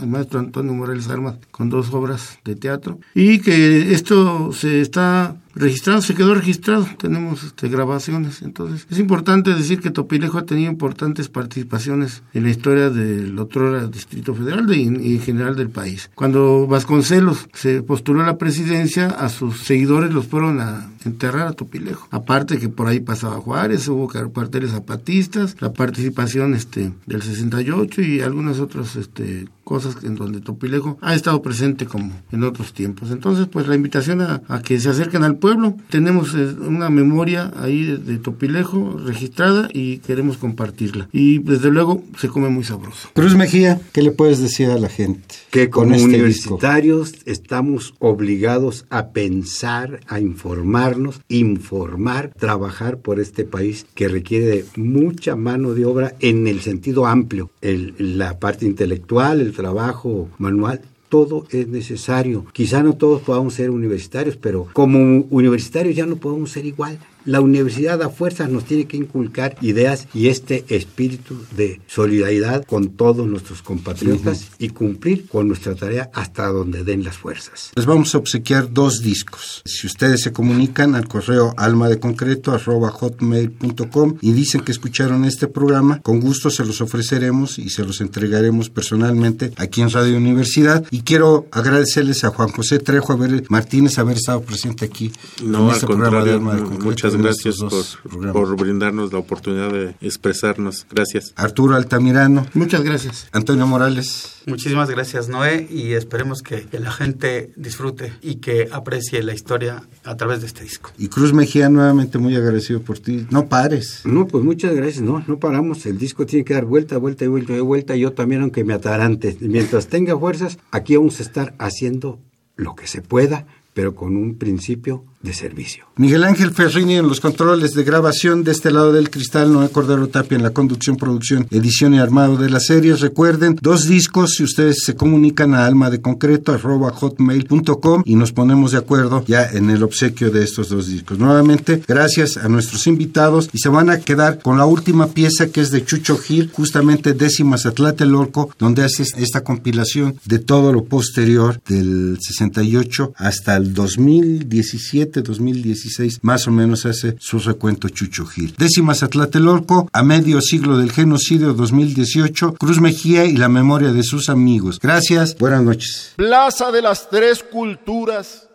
el 0.00 0.06
maestro 0.08 0.40
Antonio 0.40 0.72
Morales 0.72 1.08
Armas 1.08 1.36
con 1.50 1.68
dos 1.68 1.92
obras 1.92 2.38
de 2.44 2.56
teatro, 2.56 2.98
y 3.14 3.40
que 3.40 3.92
esto 3.92 4.52
se 4.52 4.80
está 4.80 5.36
registrado, 5.54 6.02
se 6.02 6.14
quedó 6.14 6.34
registrado, 6.34 6.86
tenemos 6.98 7.44
este, 7.44 7.68
grabaciones. 7.68 8.42
Entonces, 8.42 8.86
es 8.90 8.98
importante 8.98 9.54
decir 9.54 9.80
que 9.80 9.90
Topilejo 9.90 10.38
ha 10.38 10.46
tenido 10.46 10.70
importantes 10.70 11.28
participaciones 11.28 12.22
en 12.32 12.44
la 12.44 12.50
historia 12.50 12.90
del 12.90 13.38
otro 13.38 13.86
Distrito 13.88 14.34
Federal 14.34 14.66
de, 14.66 14.76
y 14.76 15.16
en 15.16 15.20
general 15.20 15.56
del 15.56 15.70
país. 15.70 16.10
Cuando 16.14 16.66
Vasconcelos 16.66 17.48
se 17.52 17.82
postuló 17.82 18.22
a 18.22 18.26
la 18.26 18.38
presidencia, 18.38 19.08
a 19.08 19.28
sus 19.28 19.62
seguidores 19.62 20.12
los 20.12 20.26
fueron 20.26 20.60
a 20.60 20.90
enterrar 21.04 21.48
a 21.48 21.52
Topilejo. 21.52 22.08
Aparte 22.10 22.58
que 22.58 22.68
por 22.68 22.86
ahí 22.86 23.00
pasaba 23.00 23.36
Juárez, 23.36 23.88
hubo 23.88 24.08
cuarteles 24.32 24.70
zapatistas, 24.70 25.56
la 25.60 25.72
participación 25.72 26.54
este, 26.54 26.92
del 27.06 27.22
68 27.22 28.02
y 28.02 28.20
algunas 28.20 28.60
otras 28.60 28.96
este, 28.96 29.48
cosas 29.64 29.96
en 30.02 30.14
donde 30.14 30.40
Topilejo 30.40 30.98
ha 31.00 31.14
estado 31.14 31.42
presente 31.42 31.86
como 31.86 32.12
en 32.30 32.44
otros 32.44 32.72
tiempos. 32.72 33.10
Entonces, 33.10 33.48
pues 33.50 33.66
la 33.66 33.74
invitación 33.74 34.20
a, 34.20 34.42
a 34.48 34.62
que 34.62 34.78
se 34.78 34.88
acerquen 34.88 35.24
al 35.24 35.36
pueblo. 35.42 35.74
Tenemos 35.90 36.34
eh, 36.34 36.54
una 36.66 36.88
memoria 36.88 37.52
ahí 37.56 37.84
de, 37.84 37.98
de, 37.98 38.18
Topilejo 38.18 39.00
registrada 39.04 39.68
y 39.72 39.98
queremos 39.98 40.36
compartirla. 40.36 41.08
Y 41.12 41.40
desde 41.40 41.70
luego 41.70 42.04
se 42.16 42.28
come 42.28 42.48
muy 42.48 42.62
sabroso. 42.62 43.08
Cruz 43.12 43.34
Mejía, 43.34 43.80
¿qué 43.92 44.02
le 44.02 44.12
puedes 44.12 44.38
decir 44.38 44.70
a 44.70 44.78
la 44.78 44.88
gente? 44.88 45.34
Que 45.50 45.68
como 45.68 45.86
con 45.86 45.94
este 45.96 46.06
universitarios 46.06 47.12
disco? 47.12 47.30
estamos 47.30 47.94
obligados 47.98 48.86
a 48.88 49.08
pensar, 49.08 50.00
a 50.06 50.20
informarnos, 50.20 51.20
informar, 51.28 52.32
trabajar 52.38 52.98
por 52.98 53.18
este 53.18 53.44
país 53.44 53.84
que 53.96 54.06
requiere 54.06 54.46
de 54.46 54.64
mucha 54.76 55.34
mano 55.34 55.74
de 55.74 55.84
obra 55.84 56.14
en 56.20 56.46
el 56.46 56.60
sentido 56.60 57.06
amplio, 57.06 57.50
el, 57.60 57.94
la 57.98 58.38
parte 58.38 58.64
intelectual, 58.64 59.40
el 59.40 59.52
trabajo 59.52 60.30
manual 60.38 60.82
todo 61.12 61.46
es 61.50 61.68
necesario. 61.68 62.46
Quizá 62.54 62.82
no 62.82 62.94
todos 62.94 63.20
podamos 63.20 63.52
ser 63.52 63.68
universitarios, 63.68 64.38
pero 64.38 64.68
como 64.72 65.26
universitarios 65.28 65.94
ya 65.94 66.06
no 66.06 66.16
podemos 66.16 66.50
ser 66.50 66.64
igual. 66.64 66.98
La 67.24 67.40
universidad 67.40 68.02
a 68.02 68.08
fuerzas 68.08 68.50
nos 68.50 68.64
tiene 68.64 68.86
que 68.86 68.96
inculcar 68.96 69.56
ideas 69.60 70.08
y 70.14 70.28
este 70.28 70.64
espíritu 70.68 71.36
de 71.56 71.80
solidaridad 71.86 72.64
con 72.64 72.90
todos 72.90 73.26
nuestros 73.26 73.62
compatriotas 73.62 74.42
uh 74.42 74.44
-huh. 74.44 74.54
y 74.58 74.68
cumplir 74.70 75.26
con 75.28 75.48
nuestra 75.48 75.74
tarea 75.74 76.10
hasta 76.14 76.46
donde 76.46 76.84
den 76.84 77.04
las 77.04 77.16
fuerzas. 77.16 77.70
Les 77.74 77.86
vamos 77.86 78.14
a 78.14 78.18
obsequiar 78.18 78.72
dos 78.72 79.02
discos. 79.02 79.62
Si 79.64 79.86
ustedes 79.86 80.22
se 80.22 80.32
comunican 80.32 80.94
al 80.94 81.08
correo 81.08 81.54
alma 81.56 81.88
de 81.88 81.98
concreto 81.98 82.52
hotmail.com 82.90 84.16
y 84.20 84.32
dicen 84.32 84.62
que 84.62 84.72
escucharon 84.72 85.24
este 85.24 85.48
programa, 85.48 86.00
con 86.02 86.20
gusto 86.20 86.50
se 86.50 86.64
los 86.64 86.80
ofreceremos 86.80 87.58
y 87.58 87.70
se 87.70 87.84
los 87.84 88.00
entregaremos 88.00 88.70
personalmente 88.70 89.52
aquí 89.56 89.82
en 89.82 89.90
Radio 89.90 90.16
Universidad. 90.16 90.84
Y 90.90 91.02
quiero 91.02 91.46
agradecerles 91.50 92.24
a 92.24 92.30
Juan 92.30 92.48
José 92.50 92.78
Trejo 92.78 93.12
haber, 93.12 93.44
Martínez 93.48 93.98
haber 93.98 94.16
estado 94.16 94.42
presente 94.42 94.84
aquí 94.84 95.12
no, 95.44 95.58
en 95.58 95.64
al 95.66 95.74
este 95.74 95.86
contrario, 95.86 96.10
programa 96.10 96.24
de 96.24 96.32
alma 96.32 96.54
de 96.54 96.62
concreto. 96.62 96.84
Muchas 96.84 97.11
gracias 97.16 97.56
por, 97.58 98.32
por, 98.32 98.56
brindarnos 98.56 99.12
la 99.12 99.18
oportunidad 99.18 99.72
de 99.72 99.94
expresarnos. 100.00 100.86
Gracias. 100.90 101.32
Arturo 101.36 101.76
Altamirano. 101.76 102.46
Muchas 102.54 102.82
gracias. 102.82 103.28
Antonio 103.32 103.66
Morales. 103.66 104.42
Muchísimas 104.46 104.90
gracias, 104.90 105.28
Noé, 105.28 105.68
y 105.70 105.92
esperemos 105.92 106.42
que, 106.42 106.62
que, 106.62 106.80
la 106.80 106.90
gente 106.90 107.52
disfrute 107.56 108.12
y 108.22 108.36
que 108.36 108.68
aprecie 108.72 109.22
la 109.22 109.34
historia 109.34 109.84
a 110.04 110.16
través 110.16 110.40
de 110.40 110.48
este 110.48 110.64
disco. 110.64 110.90
Y 110.98 111.08
Cruz 111.08 111.32
Mejía, 111.32 111.68
nuevamente 111.68 112.18
muy 112.18 112.34
agradecido 112.34 112.80
por 112.80 112.98
ti. 112.98 113.26
No 113.30 113.48
pares. 113.48 114.00
No, 114.04 114.26
pues 114.26 114.42
muchas 114.44 114.74
gracias. 114.74 115.02
No, 115.02 115.22
no 115.26 115.38
paramos. 115.38 115.86
El 115.86 115.98
disco 115.98 116.26
tiene 116.26 116.44
que 116.44 116.54
dar 116.54 116.64
vuelta, 116.64 116.98
vuelta 116.98 117.24
y 117.24 117.28
vuelta 117.28 117.56
y 117.56 117.60
vuelta. 117.60 117.96
Yo 117.96 118.12
también, 118.12 118.42
aunque 118.42 118.64
me 118.64 118.74
atarante. 118.74 119.36
Mientras 119.40 119.86
tenga 119.86 120.18
fuerzas, 120.18 120.58
aquí 120.70 120.96
vamos 120.96 121.20
a 121.20 121.22
estar 121.22 121.54
haciendo 121.58 122.18
lo 122.56 122.74
que 122.74 122.86
se 122.86 123.02
pueda, 123.02 123.46
pero 123.74 123.94
con 123.94 124.16
un 124.16 124.36
principio 124.36 125.04
de 125.22 125.32
servicio. 125.32 125.84
Miguel 125.96 126.24
Ángel 126.24 126.50
Ferrini 126.50 126.96
en 126.96 127.06
los 127.06 127.20
controles 127.20 127.74
de 127.74 127.84
grabación 127.84 128.42
de 128.42 128.50
este 128.50 128.72
lado 128.72 128.92
del 128.92 129.08
cristal, 129.08 129.52
Noé 129.52 129.68
Cordero 129.68 130.08
Tapia 130.08 130.36
en 130.36 130.42
la 130.42 130.50
conducción, 130.50 130.96
producción, 130.96 131.46
edición 131.50 131.94
y 131.94 131.98
armado 131.98 132.36
de 132.36 132.50
las 132.50 132.66
series. 132.66 133.00
Recuerden, 133.00 133.56
dos 133.60 133.86
discos, 133.86 134.34
si 134.34 134.42
ustedes 134.42 134.82
se 134.84 134.96
comunican 134.96 135.54
a 135.54 135.64
alma 135.66 135.90
de 135.90 136.00
concreto 136.00 136.52
arroba 136.52 136.90
hotmail.com 136.90 138.02
y 138.04 138.16
nos 138.16 138.32
ponemos 138.32 138.72
de 138.72 138.78
acuerdo 138.78 139.24
ya 139.26 139.48
en 139.48 139.70
el 139.70 139.82
obsequio 139.84 140.30
de 140.30 140.42
estos 140.42 140.68
dos 140.70 140.88
discos. 140.88 141.18
Nuevamente, 141.18 141.82
gracias 141.86 142.36
a 142.36 142.48
nuestros 142.48 142.86
invitados 142.88 143.48
y 143.52 143.58
se 143.58 143.68
van 143.68 143.90
a 143.90 144.00
quedar 144.00 144.40
con 144.40 144.58
la 144.58 144.66
última 144.66 145.08
pieza 145.08 145.50
que 145.50 145.60
es 145.60 145.70
de 145.70 145.84
Chucho 145.84 146.18
Gil, 146.18 146.50
justamente 146.52 147.12
décimas 147.12 147.64
Atlatelolco, 147.64 148.50
donde 148.58 148.82
hace 148.82 149.04
esta 149.16 149.44
compilación 149.44 150.16
de 150.24 150.40
todo 150.40 150.72
lo 150.72 150.84
posterior 150.84 151.60
del 151.68 152.18
68 152.20 153.12
hasta 153.16 153.61
2017 153.62 155.22
2016, 155.22 156.20
más 156.22 156.46
o 156.46 156.50
menos 156.50 156.86
hace 156.86 157.16
su 157.18 157.38
recuento 157.38 157.88
Chucho 157.88 158.26
Gil. 158.26 158.54
Décimas 158.56 159.02
Atlatelolco, 159.02 159.88
a 159.92 160.02
medio 160.02 160.40
siglo 160.40 160.78
del 160.78 160.92
genocidio 160.92 161.54
2018, 161.54 162.54
Cruz 162.54 162.80
Mejía 162.80 163.24
y 163.24 163.36
la 163.36 163.48
memoria 163.48 163.92
de 163.92 164.02
sus 164.02 164.28
amigos. 164.28 164.78
Gracias, 164.80 165.36
buenas 165.38 165.62
noches. 165.62 166.12
Plaza 166.16 166.70
de 166.70 166.82
las 166.82 167.08
Tres 167.08 167.42
Culturas, 167.42 168.48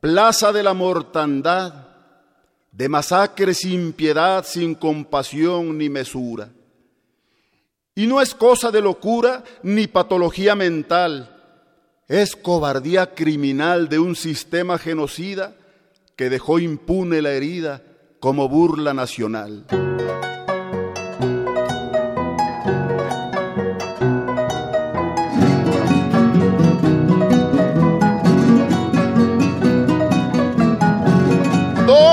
Plaza 0.00 0.52
de 0.52 0.62
la 0.62 0.74
Mortandad, 0.74 1.88
de 2.72 2.88
masacre 2.88 3.54
sin 3.54 3.92
piedad, 3.92 4.44
sin 4.46 4.74
compasión 4.74 5.76
ni 5.76 5.88
mesura. 5.88 6.48
Y 7.94 8.06
no 8.06 8.20
es 8.20 8.34
cosa 8.34 8.70
de 8.70 8.80
locura 8.80 9.42
ni 9.64 9.88
patología 9.88 10.54
mental 10.54 11.37
es 12.08 12.34
cobardía 12.34 13.14
criminal 13.14 13.88
de 13.88 13.98
un 13.98 14.16
sistema 14.16 14.78
genocida 14.78 15.54
que 16.16 16.30
dejó 16.30 16.58
impune 16.58 17.22
la 17.22 17.32
herida 17.32 17.82
como 18.18 18.48
burla 18.48 18.94
nacional. 18.94 19.66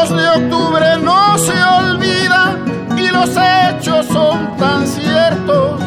de 0.10 0.28
octubre 0.28 0.98
no 1.02 1.38
se 1.40 1.52
olvida 1.52 2.60
y 2.96 3.08
los 3.08 3.30
hechos 3.36 4.06
son 4.06 4.56
tan 4.58 4.86
ciertos 4.88 5.82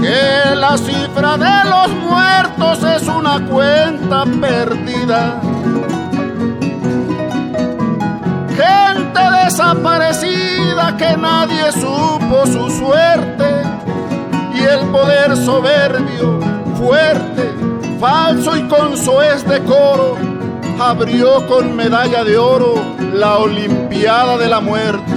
que 0.00 0.54
la 0.54 0.78
cifra 0.78 1.36
de 1.36 1.68
los 1.68 2.07
cuenta 3.40 4.24
perdida. 4.40 5.40
Gente 8.48 9.20
desaparecida 9.44 10.96
que 10.96 11.16
nadie 11.16 11.72
supo 11.72 12.46
su 12.46 12.70
suerte 12.78 13.62
y 14.54 14.60
el 14.62 14.86
poder 14.88 15.36
soberbio, 15.36 16.40
fuerte, 16.76 17.54
falso 18.00 18.56
y 18.56 18.62
con 18.68 18.96
soez 18.96 19.46
decoro 19.46 20.16
abrió 20.80 21.46
con 21.48 21.74
medalla 21.74 22.22
de 22.22 22.38
oro 22.38 22.74
la 23.12 23.38
Olimpiada 23.38 24.38
de 24.38 24.48
la 24.48 24.60
Muerte. 24.60 25.12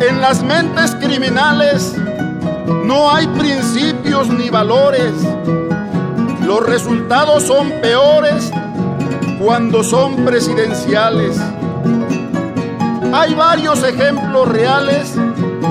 En 0.00 0.20
las 0.20 0.42
mentes 0.42 0.94
criminales 0.94 1.94
no 2.84 3.10
hay 3.10 3.26
principios 3.28 4.28
ni 4.28 4.50
valores. 4.50 5.12
Los 6.46 6.66
resultados 6.66 7.44
son 7.44 7.70
peores 7.80 8.50
cuando 9.40 9.82
son 9.84 10.24
presidenciales. 10.24 11.38
Hay 13.12 13.34
varios 13.34 13.82
ejemplos 13.82 14.48
reales 14.48 15.14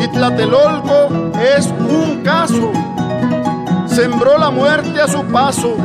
y 0.04 0.08
Tlatelolco 0.10 1.10
es 1.58 1.68
un 1.68 2.22
caso 2.24 2.72
sembró 4.00 4.38
la 4.38 4.50
muerte 4.50 5.02
a 5.02 5.10
su 5.10 5.26
paso, 5.26 5.76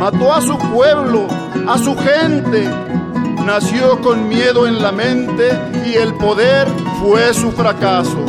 mató 0.00 0.32
a 0.32 0.42
su 0.42 0.58
pueblo, 0.58 1.28
a 1.68 1.78
su 1.78 1.96
gente, 1.96 2.68
nació 3.46 4.00
con 4.00 4.28
miedo 4.28 4.66
en 4.66 4.82
la 4.82 4.90
mente 4.90 5.56
y 5.86 5.94
el 5.94 6.12
poder 6.14 6.66
fue 7.00 7.32
su 7.32 7.52
fracaso. 7.52 8.24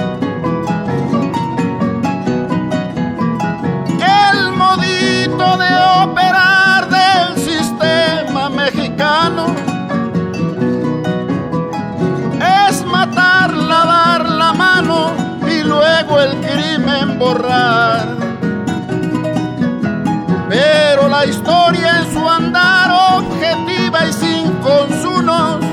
Pero 20.50 21.08
la 21.08 21.26
historia 21.26 22.00
en 22.00 22.14
su 22.14 22.30
andar 22.30 22.92
objetiva 23.18 24.06
y 24.08 24.14
sin 24.14 24.52
consunos 24.56 25.64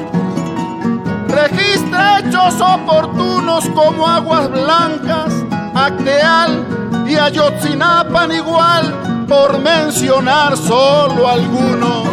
registra 1.27 2.21
hechos 2.21 2.55
oportunos 2.61 3.69
como 3.71 4.07
Aguas 4.07 4.49
Blancas, 4.51 5.35
Acteal 5.75 6.67
y 7.07 7.17
Ayotzinapan 7.17 8.33
igual, 8.33 9.27
por 9.27 9.59
mencionar 9.59 10.57
solo 10.57 11.29
algunos. 11.29 12.09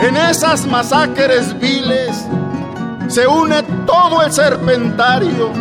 En 0.00 0.16
esas 0.16 0.66
masacres 0.66 1.58
viles 1.58 2.23
se 3.14 3.28
une 3.28 3.62
todo 3.86 4.22
el 4.22 4.32
serpentario. 4.32 5.52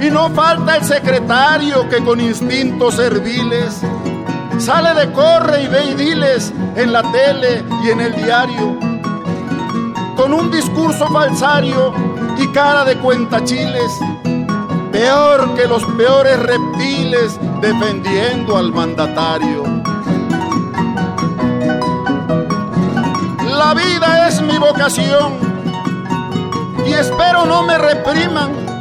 Y 0.00 0.08
no 0.10 0.30
falta 0.30 0.76
el 0.76 0.84
secretario 0.84 1.86
que 1.90 2.02
con 2.02 2.22
instintos 2.22 2.94
serviles 2.94 3.82
sale 4.56 4.94
de 4.94 5.12
corre 5.12 5.64
y 5.64 5.68
ve 5.68 5.90
y 5.90 5.94
diles 5.94 6.50
en 6.74 6.90
la 6.90 7.02
tele 7.12 7.62
y 7.84 7.90
en 7.90 8.00
el 8.00 8.14
diario, 8.14 8.78
con 10.16 10.32
un 10.32 10.50
discurso 10.50 11.06
falsario 11.08 11.92
y 12.38 12.48
cara 12.48 12.86
de 12.86 12.96
cuentachiles, 12.96 13.92
peor 14.90 15.54
que 15.54 15.66
los 15.66 15.84
peores 15.98 16.38
reptiles 16.38 17.38
defendiendo 17.60 18.56
al 18.56 18.72
mandatario. 18.72 19.64
La 23.54 23.74
vida 23.74 24.28
es 24.28 24.40
mi 24.40 24.56
vocación 24.56 25.51
y 26.86 26.92
espero 26.92 27.46
no 27.46 27.62
me 27.62 27.78
repriman 27.78 28.72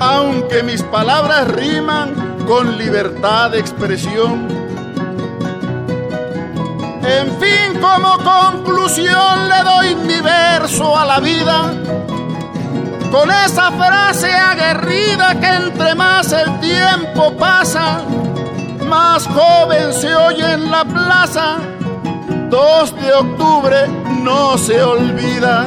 aunque 0.00 0.62
mis 0.62 0.82
palabras 0.82 1.48
riman 1.48 2.44
con 2.46 2.76
libertad 2.76 3.50
de 3.50 3.58
expresión. 3.58 4.48
En 7.02 7.28
fin, 7.38 7.80
como 7.80 8.18
conclusión 8.18 9.48
le 9.48 9.62
doy 9.62 9.94
mi 9.94 10.20
verso 10.20 10.96
a 10.96 11.04
la 11.04 11.20
vida, 11.20 11.72
con 13.10 13.30
esa 13.30 13.70
frase 13.72 14.30
aguerrida 14.32 15.38
que 15.38 15.48
entre 15.48 15.94
más 15.94 16.32
el 16.32 16.60
tiempo 16.60 17.36
pasa, 17.36 18.02
más 18.86 19.26
joven 19.26 19.92
se 19.92 20.14
oye 20.14 20.52
en 20.52 20.70
la 20.70 20.84
plaza, 20.84 21.58
2 22.50 22.96
de 23.00 23.12
octubre 23.12 23.88
no 24.22 24.56
se 24.58 24.82
olvida. 24.82 25.66